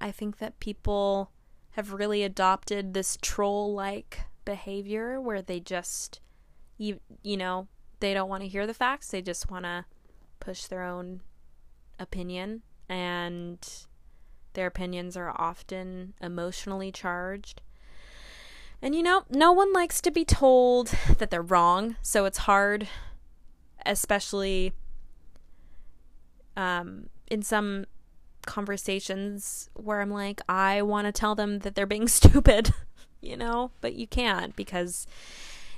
I 0.00 0.12
think 0.12 0.38
that 0.38 0.60
people 0.60 1.32
have 1.72 1.92
really 1.92 2.22
adopted 2.22 2.94
this 2.94 3.18
troll 3.20 3.74
like 3.74 4.20
behavior 4.44 5.20
where 5.20 5.42
they 5.42 5.58
just, 5.58 6.20
you, 6.78 7.00
you 7.24 7.36
know, 7.36 7.66
they 7.98 8.14
don't 8.14 8.28
want 8.28 8.42
to 8.44 8.48
hear 8.48 8.68
the 8.68 8.74
facts. 8.74 9.08
They 9.08 9.20
just 9.20 9.50
want 9.50 9.64
to 9.64 9.84
push 10.38 10.66
their 10.66 10.84
own 10.84 11.22
opinion. 11.98 12.62
And 12.88 13.58
their 14.52 14.68
opinions 14.68 15.16
are 15.16 15.30
often 15.30 16.14
emotionally 16.20 16.92
charged. 16.92 17.62
And 18.82 18.96
you 18.96 19.02
know, 19.02 19.22
no 19.30 19.52
one 19.52 19.72
likes 19.72 20.00
to 20.00 20.10
be 20.10 20.24
told 20.24 20.88
that 21.18 21.30
they're 21.30 21.40
wrong, 21.40 21.94
so 22.02 22.24
it's 22.24 22.38
hard, 22.38 22.88
especially 23.86 24.72
um, 26.56 27.08
in 27.30 27.42
some 27.42 27.86
conversations 28.44 29.70
where 29.74 30.00
I'm 30.00 30.10
like, 30.10 30.40
I 30.48 30.82
want 30.82 31.06
to 31.06 31.12
tell 31.12 31.36
them 31.36 31.60
that 31.60 31.76
they're 31.76 31.86
being 31.86 32.08
stupid, 32.08 32.74
you 33.20 33.36
know, 33.36 33.70
but 33.80 33.94
you 33.94 34.08
can't 34.08 34.56
because 34.56 35.06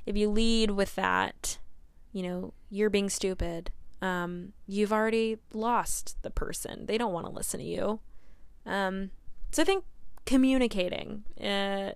if 0.07 0.16
you 0.16 0.30
lead 0.30 0.70
with 0.70 0.94
that, 0.94 1.59
you 2.12 2.22
know, 2.22 2.55
you're 2.70 2.90
being 2.90 3.11
stupid, 3.11 3.70
um, 4.00 4.52
you've 4.66 4.92
already 4.92 5.38
lost 5.52 6.16
the 6.22 6.30
person. 6.30 6.86
They 6.86 6.96
don't 6.98 7.12
want 7.12 7.26
to 7.26 7.32
listen 7.32 7.61
to 7.61 7.66
you. 7.66 8.00
Um, 8.64 9.11
so 9.50 9.62
I 9.62 9.64
think 9.64 9.84
communicating. 10.24 11.24
Uh, 11.38 11.92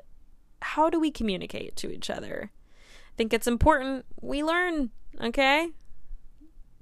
how 0.61 0.91
do 0.91 0.99
we 0.99 1.11
communicate 1.11 1.77
to 1.77 1.91
each 1.91 2.11
other? 2.11 2.51
I 2.53 3.15
think 3.17 3.33
it's 3.33 3.47
important 3.47 4.05
we 4.21 4.43
learn, 4.43 4.91
okay? 5.21 5.71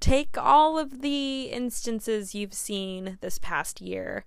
Take 0.00 0.36
all 0.38 0.78
of 0.78 1.00
the 1.00 1.44
instances 1.44 2.34
you've 2.34 2.54
seen 2.54 3.18
this 3.20 3.38
past 3.38 3.80
year, 3.80 4.24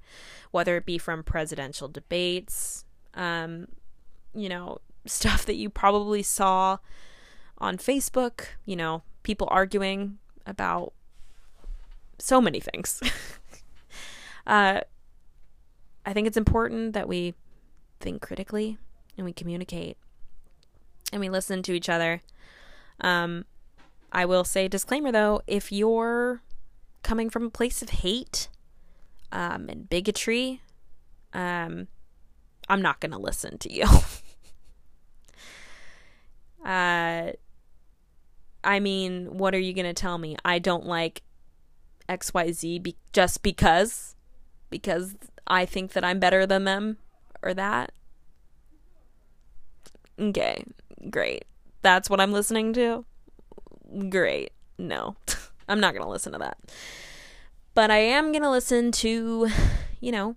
whether 0.51 0.77
it 0.77 0.85
be 0.85 0.97
from 0.97 1.23
presidential 1.23 1.87
debates, 1.87 2.85
um, 3.13 3.67
you 4.33 4.49
know, 4.49 4.79
stuff 5.05 5.45
that 5.45 5.55
you 5.55 5.69
probably 5.69 6.23
saw 6.23 6.77
on 7.57 7.77
Facebook, 7.77 8.45
you 8.65 8.75
know, 8.75 9.03
people 9.23 9.47
arguing 9.51 10.17
about 10.45 10.93
so 12.17 12.41
many 12.41 12.59
things. 12.59 13.01
uh, 14.47 14.81
I 16.05 16.13
think 16.13 16.27
it's 16.27 16.37
important 16.37 16.93
that 16.93 17.07
we 17.07 17.35
think 17.99 18.21
critically 18.21 18.77
and 19.19 19.25
we 19.25 19.33
communicate 19.33 19.97
and 21.11 21.19
we 21.19 21.29
listen 21.29 21.61
to 21.63 21.73
each 21.73 21.89
other. 21.89 22.21
Um, 23.01 23.43
I 24.11 24.25
will 24.25 24.45
say, 24.45 24.67
disclaimer 24.67 25.11
though, 25.11 25.41
if 25.45 25.71
you're 25.71 26.41
coming 27.03 27.29
from 27.29 27.45
a 27.45 27.49
place 27.49 27.81
of 27.81 27.89
hate 27.89 28.47
um, 29.31 29.69
and 29.69 29.89
bigotry, 29.89 30.61
um, 31.33 31.87
I'm 32.69 32.81
not 32.81 33.01
going 33.01 33.11
to 33.11 33.17
listen 33.17 33.57
to 33.59 33.71
you. 33.71 33.83
uh, 36.65 37.31
I 38.63 38.79
mean, 38.79 39.37
what 39.37 39.53
are 39.53 39.59
you 39.59 39.73
going 39.73 39.85
to 39.85 39.93
tell 39.93 40.17
me? 40.17 40.37
I 40.45 40.59
don't 40.59 40.85
like 40.85 41.23
XYZ 42.07 42.81
be- 42.81 42.95
just 43.11 43.43
because? 43.43 44.15
Because 44.69 45.15
I 45.45 45.65
think 45.65 45.91
that 45.91 46.05
I'm 46.05 46.19
better 46.19 46.45
than 46.45 46.63
them 46.63 46.97
or 47.41 47.53
that? 47.53 47.91
Okay, 50.19 50.63
great. 51.09 51.45
That's 51.81 52.09
what 52.09 52.19
I'm 52.19 52.33
listening 52.33 52.73
to? 52.73 53.05
Great. 54.09 54.51
No, 54.77 55.15
I'm 55.67 55.79
not 55.79 55.93
going 55.93 56.03
to 56.03 56.09
listen 56.09 56.33
to 56.33 56.39
that. 56.39 56.57
But 57.73 57.91
I 57.91 57.99
am 57.99 58.31
going 58.31 58.43
to 58.43 58.49
listen 58.49 58.91
to, 58.93 59.49
you 60.01 60.11
know, 60.11 60.35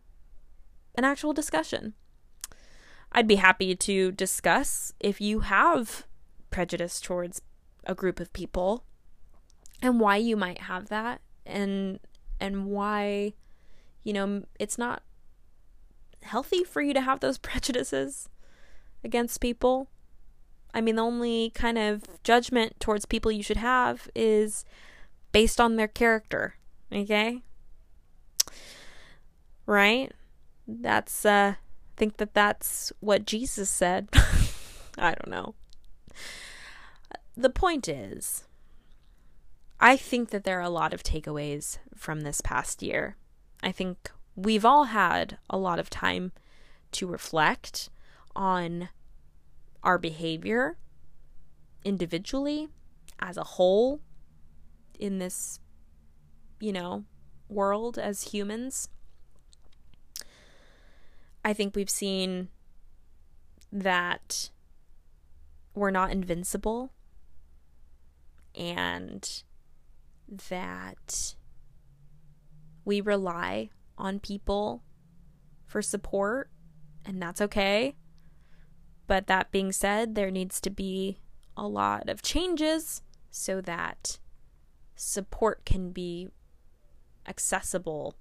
an 0.94 1.04
actual 1.04 1.32
discussion. 1.32 1.94
I'd 3.10 3.28
be 3.28 3.36
happy 3.36 3.74
to 3.74 4.12
discuss 4.12 4.92
if 5.00 5.20
you 5.20 5.40
have 5.40 6.06
prejudice 6.50 7.00
towards 7.00 7.42
a 7.84 7.94
group 7.94 8.20
of 8.20 8.32
people 8.32 8.84
and 9.82 9.98
why 9.98 10.16
you 10.16 10.36
might 10.36 10.62
have 10.62 10.88
that 10.88 11.20
and 11.44 11.98
and 12.38 12.66
why 12.66 13.32
you 14.04 14.12
know 14.12 14.44
it's 14.58 14.78
not 14.78 15.02
healthy 16.22 16.62
for 16.62 16.80
you 16.80 16.94
to 16.94 17.00
have 17.00 17.20
those 17.20 17.38
prejudices 17.48 18.28
against 19.05 19.40
people. 19.40 19.88
I 20.74 20.80
mean, 20.80 20.96
the 20.96 21.03
only 21.03 21.50
kind 21.50 21.78
of 21.78 22.03
judgment 22.22 22.78
towards 22.80 23.05
people 23.05 23.30
you 23.30 23.42
should 23.42 23.59
have 23.59 24.09
is 24.14 24.64
based 25.32 25.61
on 25.61 25.76
their 25.76 25.88
character, 25.88 26.55
okay? 26.92 27.42
Right? 29.66 30.12
That's 30.66 31.24
uh 31.24 31.55
I 31.57 32.05
think 32.05 32.16
that 32.16 32.34
that's 32.34 32.92
what 33.00 33.26
Jesus 33.26 33.68
said. 33.68 34.09
I 34.98 35.14
don't 35.14 35.28
know. 35.28 35.55
The 37.36 37.50
point 37.50 37.88
is 37.88 38.44
I 39.78 39.96
think 39.96 40.30
that 40.30 40.44
there 40.44 40.59
are 40.59 40.62
a 40.62 40.70
lot 40.70 40.94
of 40.94 41.03
takeaways 41.03 41.78
from 41.94 42.20
this 42.20 42.40
past 42.40 42.82
year. 42.82 43.16
I 43.62 43.72
think 43.72 44.11
we've 44.36 44.64
all 44.64 44.84
had 44.84 45.38
a 45.50 45.59
lot 45.59 45.78
of 45.78 45.90
time 45.90 46.32
to 46.92 47.07
reflect 47.07 47.90
on 48.34 48.88
our 49.82 49.98
behavior 49.98 50.78
individually 51.84 52.68
as 53.18 53.36
a 53.36 53.44
whole 53.44 54.00
in 54.98 55.18
this, 55.18 55.60
you 56.60 56.72
know, 56.72 57.04
world 57.48 57.98
as 57.98 58.22
humans. 58.22 58.88
I 61.44 61.52
think 61.52 61.74
we've 61.74 61.90
seen 61.90 62.48
that 63.72 64.50
we're 65.74 65.90
not 65.90 66.12
invincible 66.12 66.92
and 68.54 69.42
that 70.28 71.34
we 72.84 73.00
rely 73.00 73.70
on 73.98 74.20
people 74.20 74.82
for 75.66 75.82
support 75.82 76.50
and 77.04 77.20
that's 77.20 77.40
okay. 77.40 77.96
But 79.07 79.26
that 79.26 79.50
being 79.50 79.72
said, 79.72 80.14
there 80.14 80.30
needs 80.30 80.61
to 80.62 80.70
be 80.70 81.18
a 81.57 81.66
lot 81.66 82.09
of 82.09 82.22
changes 82.22 83.03
so 83.30 83.61
that 83.61 84.18
support 84.94 85.64
can 85.64 85.90
be 85.90 86.28
accessible 87.26 88.14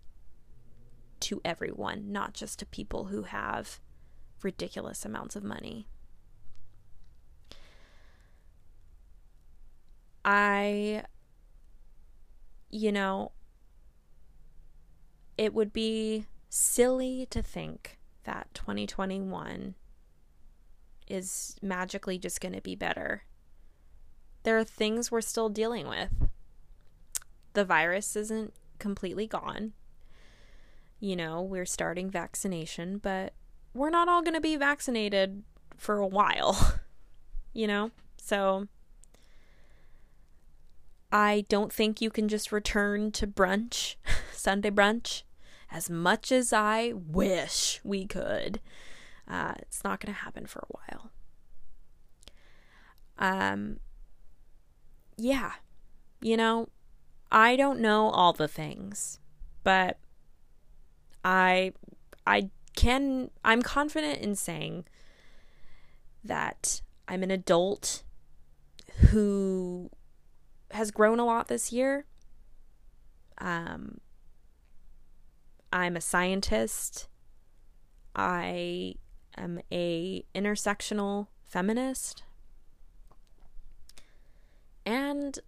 to 1.21 1.41
everyone, 1.45 2.11
not 2.11 2.33
just 2.33 2.59
to 2.59 2.65
people 2.65 3.05
who 3.05 3.23
have 3.23 3.79
ridiculous 4.43 5.05
amounts 5.05 5.35
of 5.35 5.43
money. 5.43 5.87
I, 10.23 11.03
you 12.69 12.91
know, 12.91 13.31
it 15.37 15.53
would 15.53 15.73
be 15.73 16.25
silly 16.49 17.27
to 17.29 17.41
think 17.41 17.97
that 18.23 18.47
2021 18.53 19.75
is 21.11 21.57
magically 21.61 22.17
just 22.17 22.39
going 22.39 22.53
to 22.53 22.61
be 22.61 22.75
better. 22.75 23.23
There 24.43 24.57
are 24.57 24.63
things 24.63 25.11
we're 25.11 25.21
still 25.21 25.49
dealing 25.49 25.87
with. 25.87 26.09
The 27.53 27.65
virus 27.65 28.15
isn't 28.15 28.53
completely 28.79 29.27
gone. 29.27 29.73
You 30.99 31.15
know, 31.15 31.41
we're 31.41 31.65
starting 31.65 32.09
vaccination, 32.09 32.97
but 32.97 33.33
we're 33.73 33.89
not 33.89 34.07
all 34.07 34.21
going 34.21 34.35
to 34.35 34.41
be 34.41 34.55
vaccinated 34.55 35.43
for 35.77 35.97
a 35.97 36.07
while. 36.07 36.79
you 37.53 37.67
know? 37.67 37.91
So 38.17 38.67
I 41.11 41.45
don't 41.49 41.73
think 41.73 42.01
you 42.01 42.09
can 42.09 42.27
just 42.27 42.51
return 42.51 43.11
to 43.13 43.27
brunch, 43.27 43.95
Sunday 44.31 44.71
brunch, 44.71 45.23
as 45.69 45.89
much 45.89 46.31
as 46.31 46.53
I 46.53 46.93
wish 46.95 47.81
we 47.83 48.05
could. 48.05 48.61
Uh, 49.27 49.53
it's 49.59 49.83
not 49.83 49.99
going 49.99 50.13
to 50.13 50.19
happen 50.21 50.45
for 50.45 50.59
a 50.59 50.77
while. 50.77 51.11
Um, 53.17 53.79
yeah, 55.17 55.53
you 56.21 56.35
know, 56.35 56.69
I 57.31 57.55
don't 57.55 57.79
know 57.79 58.09
all 58.09 58.33
the 58.33 58.47
things, 58.47 59.19
but 59.63 59.97
I, 61.23 61.73
I 62.25 62.49
can, 62.75 63.29
I'm 63.43 63.61
confident 63.61 64.19
in 64.19 64.35
saying 64.35 64.85
that 66.23 66.81
I'm 67.07 67.23
an 67.23 67.31
adult 67.31 68.03
who 69.09 69.89
has 70.71 70.91
grown 70.91 71.19
a 71.19 71.25
lot 71.25 71.47
this 71.47 71.71
year. 71.71 72.05
Um, 73.37 73.99
I'm 75.73 75.95
a 75.95 76.01
scientist. 76.01 77.07
I 78.15 78.95
am 79.41 79.59
a 79.71 80.23
intersectional 80.35 81.27
feminist. 81.43 82.23
And 84.85 85.39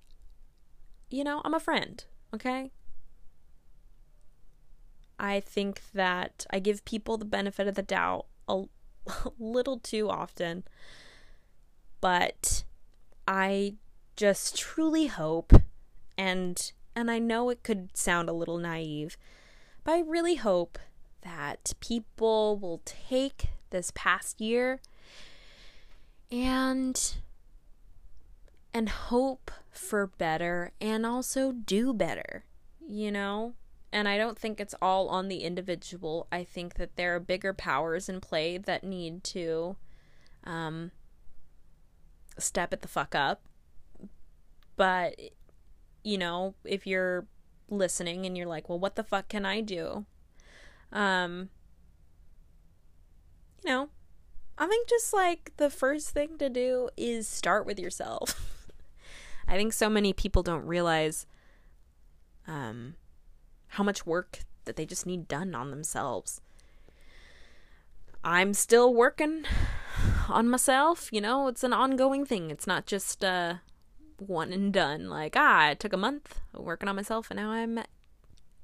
you 1.09 1.23
know, 1.23 1.41
I'm 1.45 1.53
a 1.53 1.59
friend, 1.59 2.03
okay? 2.33 2.71
I 5.19 5.39
think 5.39 5.81
that 5.93 6.45
I 6.49 6.59
give 6.59 6.83
people 6.85 7.17
the 7.17 7.25
benefit 7.25 7.67
of 7.67 7.75
the 7.75 7.83
doubt 7.83 8.25
a, 8.47 8.63
a 9.07 9.31
little 9.39 9.79
too 9.79 10.09
often. 10.09 10.63
But 12.01 12.63
I 13.27 13.75
just 14.15 14.57
truly 14.57 15.07
hope 15.07 15.53
and 16.17 16.71
and 16.95 17.09
I 17.09 17.19
know 17.19 17.49
it 17.49 17.63
could 17.63 17.95
sound 17.97 18.29
a 18.29 18.33
little 18.33 18.57
naive, 18.57 19.17
but 19.83 19.93
I 19.93 19.99
really 20.01 20.35
hope 20.35 20.77
that 21.23 21.73
people 21.79 22.57
will 22.57 22.81
take 22.85 23.47
this 23.73 23.91
past 23.93 24.39
year 24.39 24.79
and 26.31 27.15
and 28.73 28.87
hope 28.87 29.51
for 29.69 30.07
better 30.07 30.71
and 30.79 31.05
also 31.05 31.51
do 31.51 31.93
better, 31.93 32.45
you 32.87 33.11
know? 33.11 33.53
And 33.91 34.07
I 34.07 34.17
don't 34.17 34.39
think 34.39 34.59
it's 34.59 34.73
all 34.81 35.09
on 35.09 35.27
the 35.27 35.43
individual. 35.43 36.27
I 36.31 36.43
think 36.43 36.75
that 36.75 36.95
there 36.95 37.15
are 37.15 37.19
bigger 37.19 37.53
powers 37.53 38.09
in 38.09 38.21
play 38.21 38.57
that 38.57 38.83
need 38.83 39.23
to 39.25 39.75
um, 40.43 40.91
step 42.39 42.73
it 42.73 42.81
the 42.81 42.87
fuck 42.87 43.13
up. 43.13 43.41
But, 44.75 45.19
you 46.03 46.17
know, 46.17 46.55
if 46.63 46.87
you're 46.87 47.27
listening 47.69 48.25
and 48.25 48.35
you're 48.35 48.47
like, 48.47 48.69
well, 48.69 48.79
what 48.79 48.95
the 48.95 49.03
fuck 49.03 49.27
can 49.27 49.45
I 49.45 49.61
do? 49.61 50.05
Um, 50.91 51.49
you 53.63 53.69
know, 53.71 53.89
I 54.57 54.67
think 54.67 54.87
just 54.87 55.13
like 55.13 55.51
the 55.57 55.69
first 55.69 56.09
thing 56.09 56.37
to 56.37 56.49
do 56.49 56.89
is 56.97 57.27
start 57.27 57.65
with 57.65 57.79
yourself. 57.79 58.59
I 59.47 59.55
think 59.55 59.73
so 59.73 59.89
many 59.89 60.13
people 60.13 60.43
don't 60.43 60.65
realize 60.65 61.25
um, 62.47 62.95
how 63.67 63.83
much 63.83 64.05
work 64.05 64.39
that 64.65 64.75
they 64.75 64.85
just 64.85 65.05
need 65.05 65.27
done 65.27 65.55
on 65.55 65.71
themselves. 65.71 66.41
I'm 68.23 68.53
still 68.53 68.93
working 68.93 69.43
on 70.29 70.47
myself, 70.47 71.09
you 71.11 71.19
know, 71.19 71.47
it's 71.47 71.63
an 71.63 71.73
ongoing 71.73 72.25
thing. 72.25 72.51
It's 72.51 72.67
not 72.67 72.85
just 72.85 73.23
uh 73.23 73.55
one 74.17 74.53
and 74.53 74.71
done. 74.71 75.09
Like, 75.09 75.35
ah, 75.35 75.67
I 75.67 75.73
took 75.73 75.91
a 75.91 75.97
month 75.97 76.39
working 76.53 76.87
on 76.87 76.95
myself 76.95 77.29
and 77.29 77.37
now 77.37 77.51
I'm 77.51 77.79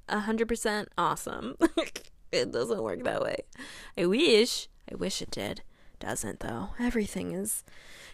a 0.07 0.19
hundred 0.19 0.47
percent 0.47 0.89
awesome. 0.97 1.55
it 2.31 2.51
doesn't 2.51 2.81
work 2.81 3.03
that 3.03 3.21
way. 3.21 3.43
I 3.97 4.05
wish. 4.05 4.69
I 4.91 4.95
wish 4.95 5.21
it 5.21 5.31
did. 5.31 5.61
Doesn't 5.99 6.39
though. 6.39 6.69
Everything 6.79 7.33
is 7.33 7.63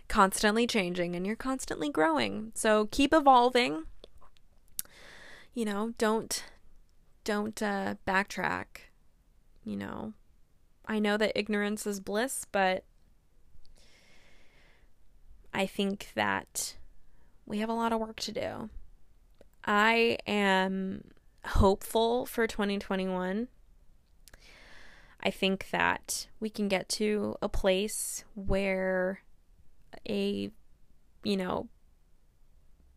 constantly 0.08 0.66
changing 0.66 1.16
and 1.16 1.26
you're 1.26 1.36
constantly 1.36 1.90
growing. 1.90 2.52
So 2.56 2.88
keep 2.92 3.14
evolving. 3.14 3.84
You 5.54 5.66
know, 5.66 5.94
don't 5.98 6.44
don't 7.24 7.62
uh, 7.62 7.96
backtrack. 8.08 8.66
You 9.64 9.78
know, 9.78 10.14
I 10.86 11.00
know 11.00 11.18
that 11.18 11.38
ignorance 11.38 11.86
is 11.88 12.00
bliss, 12.00 12.46
but 12.52 12.84
I 15.54 15.66
think 15.66 16.10
that 16.16 16.76
we 17.46 17.60
have 17.60 17.70
a 17.70 17.74
lot 17.74 17.94
of 17.94 18.00
work 18.00 18.20
to 18.22 18.32
do. 18.32 18.70
I 19.64 20.18
am 20.28 21.06
hopeful 21.46 22.26
for 22.26 22.46
2021. 22.48 23.48
I 25.26 25.32
think 25.32 25.70
that 25.72 26.28
we 26.40 26.50
can 26.50 26.68
get 26.68 26.88
to 26.90 27.36
a 27.42 27.50
place 27.50 28.24
where 28.36 29.22
a 30.08 30.52
you 31.24 31.38
know 31.38 31.68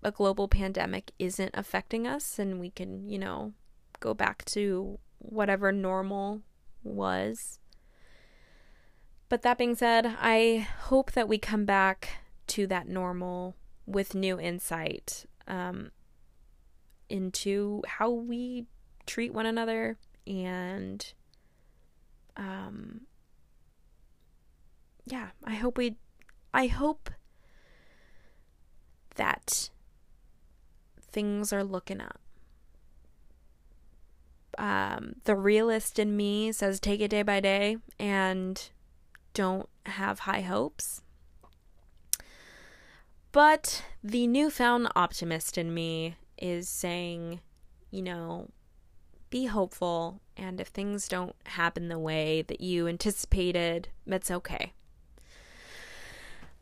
a 0.03 0.11
global 0.11 0.49
pandemic 0.49 1.13
isn't 1.19 1.51
affecting 1.55 2.07
us 2.07 2.39
and 2.39 2.61
we 2.61 2.71
can, 2.71 3.09
you 3.09 3.19
know, 3.19 3.53
go 4.01 4.15
back 4.15 4.45
to 4.45 4.99
whatever 5.19 5.73
normal 5.73 6.43
was. 6.83 7.59
But 9.29 9.43
that 9.43 9.59
being 9.59 9.75
said, 9.75 10.07
I 10.21 10.69
hope 10.83 11.13
that 11.13 11.29
we 11.29 11.39
come 11.39 11.65
back 11.65 12.09
to 12.49 12.67
that 12.69 12.89
normal 12.89 13.57
with 13.87 14.15
new 14.15 14.39
insight 14.39 15.27
um, 15.47 15.91
into 17.09 17.83
how 17.87 18.11
we 18.11 18.67
treat 19.07 19.35
one 19.35 19.47
another 19.47 19.99
and 20.27 21.13
um, 22.39 23.03
yeah, 25.05 25.29
I 25.45 25.55
hope 25.55 25.77
we 25.77 25.97
I 26.55 26.69
hope 26.69 27.11
that 29.17 29.71
things 31.01 31.53
are 31.53 31.65
looking 31.65 32.01
up. 32.01 32.21
Um, 34.57 35.17
the 35.25 35.37
realist 35.37 35.99
in 35.99 36.17
me 36.17 36.53
says 36.53 36.81
take 36.81 37.01
it 37.01 37.09
day 37.09 37.23
by 37.23 37.41
day 37.41 37.79
and 37.99 38.71
don't 39.35 39.69
have 39.87 40.21
high 40.21 40.41
hopes. 40.41 41.03
But 43.31 43.85
the 44.03 44.27
newfound 44.27 44.89
optimist 44.97 45.59
in 45.59 45.73
me 45.75 46.17
is 46.39 46.69
saying, 46.69 47.41
you 47.91 48.03
know, 48.03 48.49
be 49.31 49.47
hopeful, 49.47 50.21
and 50.37 50.61
if 50.61 50.69
things 50.69 51.09
don't 51.09 51.35
happen 51.47 51.89
the 51.89 51.99
way 51.99 52.43
that 52.43 52.61
you 52.61 52.87
anticipated, 52.87 53.89
that's 54.07 54.31
okay. 54.31 54.73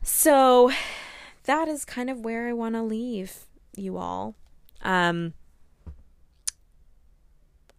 So 0.03 0.71
that 1.45 1.69
is 1.69 1.85
kind 1.85 2.11
of 2.11 2.21
where 2.21 2.49
I 2.49 2.53
want 2.53 2.75
to 2.75 2.83
leave 2.83 3.47
you 3.77 3.97
all. 3.97 4.35
Um, 4.83 5.35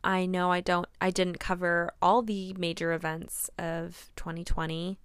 I 0.04 0.26
know 0.26 0.52
I 0.52 0.62
don't 0.62 0.88
I 1.02 1.10
didn't 1.10 1.40
cover 1.40 1.92
all 2.02 2.22
the 2.22 2.54
major 2.54 2.94
events 2.94 3.50
of 3.58 4.10
2020. 4.16 5.00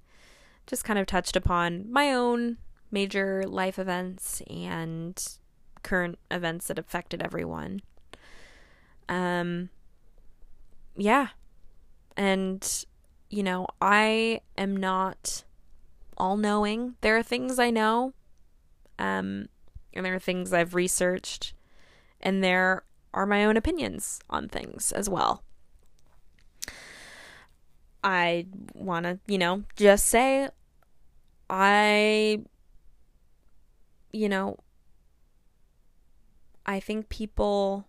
Just 0.66 0.84
kind 0.84 0.98
of 0.98 1.06
touched 1.06 1.36
upon 1.36 1.90
my 1.90 2.12
own 2.12 2.58
major 2.90 3.42
life 3.46 3.78
events 3.78 4.42
and 4.48 5.20
current 5.82 6.18
events 6.30 6.68
that 6.68 6.78
affected 6.78 7.22
everyone. 7.22 7.82
Um 9.08 9.70
yeah. 10.96 11.28
And 12.16 12.84
you 13.32 13.42
know, 13.42 13.66
I 13.80 14.40
am 14.58 14.76
not 14.76 15.44
all 16.18 16.36
knowing. 16.36 16.96
There 17.00 17.16
are 17.16 17.22
things 17.22 17.58
I 17.58 17.70
know, 17.70 18.12
um, 18.98 19.48
and 19.94 20.04
there 20.04 20.14
are 20.14 20.20
things 20.20 20.52
I've 20.52 20.74
researched, 20.74 21.54
and 22.20 22.44
there 22.44 22.84
are 23.14 23.24
my 23.24 23.44
own 23.44 23.56
opinions 23.56 24.20
on 24.28 24.48
things 24.48 24.92
as 24.92 25.08
well. 25.08 25.42
I 28.04 28.46
want 28.74 29.04
to, 29.06 29.18
you 29.26 29.38
know, 29.38 29.64
just 29.76 30.06
say 30.08 30.48
I, 31.48 32.42
you 34.12 34.28
know, 34.28 34.58
I 36.66 36.80
think 36.80 37.08
people 37.08 37.86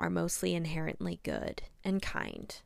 are 0.00 0.10
mostly 0.10 0.54
inherently 0.54 1.20
good 1.22 1.62
and 1.82 2.02
kind. 2.02 2.60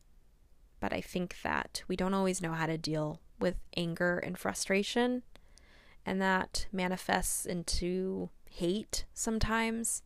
But 0.81 0.93
I 0.93 1.01
think 1.01 1.37
that 1.43 1.83
we 1.89 1.97
don't 1.97 2.15
always 2.15 2.41
know 2.41 2.53
how 2.53 2.67
to 2.67 2.79
deal 2.79 3.21
with 3.39 3.57
anger 3.77 4.19
and 4.19 4.39
frustration, 4.39 5.23
and 6.07 6.21
that 6.23 6.67
manifests 6.73 7.47
into 7.47 8.31
hate 8.49 9.05
sometimes, 9.13 10.03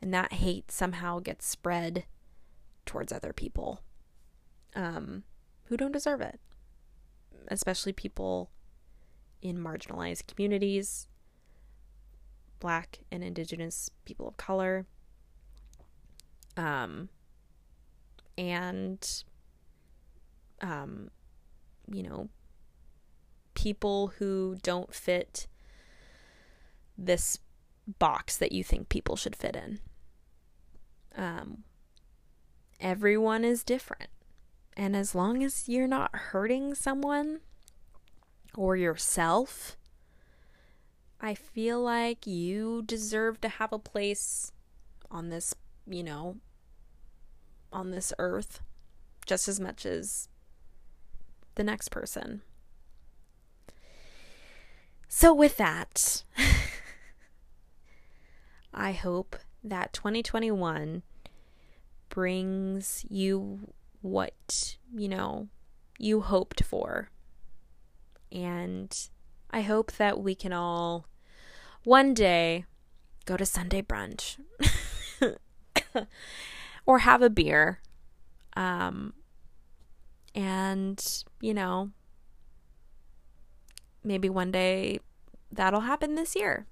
and 0.00 0.12
that 0.12 0.34
hate 0.34 0.70
somehow 0.70 1.20
gets 1.20 1.46
spread 1.46 2.04
towards 2.86 3.12
other 3.12 3.32
people 3.32 3.82
um, 4.74 5.24
who 5.64 5.76
don't 5.76 5.92
deserve 5.92 6.20
it, 6.20 6.40
especially 7.48 7.92
people 7.92 8.50
in 9.42 9.58
marginalized 9.58 10.26
communities, 10.26 11.08
black 12.60 13.00
and 13.10 13.22
indigenous 13.22 13.90
people 14.04 14.26
of 14.26 14.36
color, 14.36 14.86
um, 16.58 17.08
and 18.36 19.24
um, 20.60 21.10
you 21.90 22.02
know, 22.02 22.28
people 23.54 24.08
who 24.18 24.56
don't 24.62 24.92
fit 24.92 25.46
this 26.96 27.38
box 27.98 28.36
that 28.36 28.52
you 28.52 28.62
think 28.62 28.88
people 28.88 29.16
should 29.16 29.36
fit 29.36 29.56
in. 29.56 29.78
Um, 31.16 31.64
everyone 32.80 33.44
is 33.44 33.64
different. 33.64 34.10
And 34.76 34.94
as 34.94 35.14
long 35.14 35.42
as 35.42 35.68
you're 35.68 35.88
not 35.88 36.14
hurting 36.14 36.74
someone 36.74 37.40
or 38.54 38.76
yourself, 38.76 39.76
I 41.20 41.34
feel 41.34 41.80
like 41.80 42.26
you 42.26 42.82
deserve 42.82 43.40
to 43.40 43.48
have 43.48 43.72
a 43.72 43.78
place 43.78 44.52
on 45.10 45.30
this, 45.30 45.54
you 45.86 46.04
know, 46.04 46.36
on 47.72 47.90
this 47.90 48.12
earth 48.18 48.60
just 49.26 49.48
as 49.48 49.60
much 49.60 49.84
as 49.84 50.28
the 51.54 51.64
next 51.64 51.90
person. 51.90 52.42
So, 55.08 55.32
with 55.32 55.56
that, 55.56 56.22
I 58.74 58.92
hope 58.92 59.36
that 59.64 59.92
2021 59.92 61.02
brings 62.08 63.04
you 63.08 63.72
what, 64.00 64.76
you 64.94 65.08
know, 65.08 65.48
you 65.98 66.20
hoped 66.20 66.62
for. 66.62 67.10
And 68.30 68.96
I 69.50 69.62
hope 69.62 69.92
that 69.92 70.20
we 70.20 70.34
can 70.34 70.52
all 70.52 71.06
one 71.84 72.14
day 72.14 72.64
go 73.24 73.36
to 73.36 73.46
Sunday 73.46 73.82
brunch 73.82 74.38
or 76.88 77.00
have 77.00 77.20
a 77.20 77.28
beer. 77.28 77.82
Um, 78.56 79.12
and, 80.34 80.98
you 81.38 81.52
know, 81.52 81.90
maybe 84.02 84.30
one 84.30 84.50
day 84.50 84.98
that'll 85.52 85.80
happen 85.82 86.14
this 86.14 86.34
year. 86.34 86.66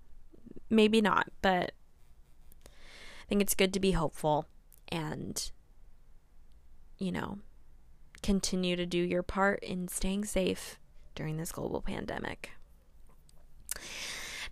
Maybe 0.70 1.02
not, 1.02 1.28
but 1.42 1.72
I 2.64 3.28
think 3.28 3.42
it's 3.42 3.54
good 3.54 3.74
to 3.74 3.78
be 3.78 3.90
hopeful 3.90 4.46
and, 4.88 5.50
you 6.96 7.12
know, 7.12 7.40
continue 8.22 8.74
to 8.74 8.86
do 8.86 8.98
your 8.98 9.22
part 9.22 9.62
in 9.62 9.86
staying 9.86 10.24
safe 10.24 10.78
during 11.14 11.36
this 11.36 11.52
global 11.52 11.82
pandemic. 11.82 12.52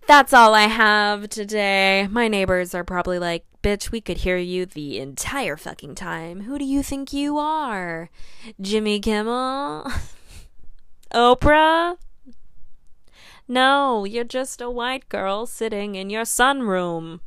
That's 0.07 0.33
all 0.33 0.53
I 0.53 0.67
have 0.67 1.29
today. 1.29 2.07
My 2.11 2.27
neighbors 2.27 2.75
are 2.75 2.83
probably 2.83 3.17
like, 3.17 3.43
bitch, 3.63 3.89
we 3.89 4.01
could 4.01 4.17
hear 4.17 4.37
you 4.37 4.67
the 4.67 4.99
entire 4.99 5.57
fucking 5.57 5.95
time. 5.95 6.41
Who 6.41 6.59
do 6.59 6.65
you 6.65 6.83
think 6.83 7.11
you 7.11 7.39
are? 7.39 8.11
Jimmy 8.61 8.99
Kimmel? 8.99 9.91
Oprah? 11.11 11.97
No, 13.47 14.05
you're 14.05 14.23
just 14.23 14.61
a 14.61 14.69
white 14.69 15.09
girl 15.09 15.47
sitting 15.47 15.95
in 15.95 16.11
your 16.11 16.23
sunroom. 16.23 17.21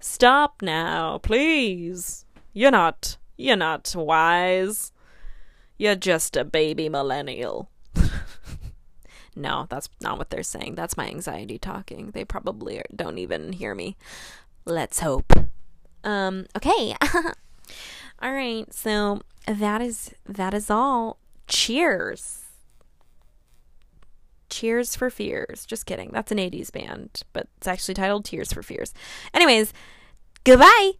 Stop 0.00 0.62
now, 0.62 1.18
please. 1.18 2.24
You're 2.54 2.70
not, 2.70 3.18
you're 3.36 3.56
not 3.56 3.94
wise. 3.94 4.90
You're 5.76 5.96
just 5.96 6.34
a 6.34 6.44
baby 6.44 6.88
millennial. 6.88 7.68
no, 9.36 9.66
that's 9.68 9.88
not 10.00 10.18
what 10.18 10.30
they're 10.30 10.42
saying. 10.42 10.74
That's 10.74 10.96
my 10.96 11.06
anxiety 11.06 11.58
talking. 11.58 12.10
They 12.12 12.24
probably 12.24 12.82
don't 12.94 13.18
even 13.18 13.52
hear 13.52 13.74
me. 13.74 13.96
Let's 14.64 15.00
hope. 15.00 15.32
Um, 16.02 16.46
okay. 16.56 16.96
all 18.22 18.32
right. 18.32 18.72
So 18.72 19.20
that 19.46 19.82
is 19.82 20.14
that 20.26 20.54
is 20.54 20.70
all. 20.70 21.18
Cheers. 21.46 22.44
Cheers 24.48 24.96
for 24.96 25.10
Fears. 25.10 25.66
Just 25.66 25.86
kidding. 25.86 26.10
That's 26.12 26.32
an 26.32 26.38
80s 26.38 26.72
band, 26.72 27.22
but 27.32 27.48
it's 27.58 27.66
actually 27.66 27.94
titled 27.94 28.24
Tears 28.24 28.52
for 28.52 28.62
Fears. 28.62 28.94
Anyways, 29.34 29.72
goodbye. 30.44 30.92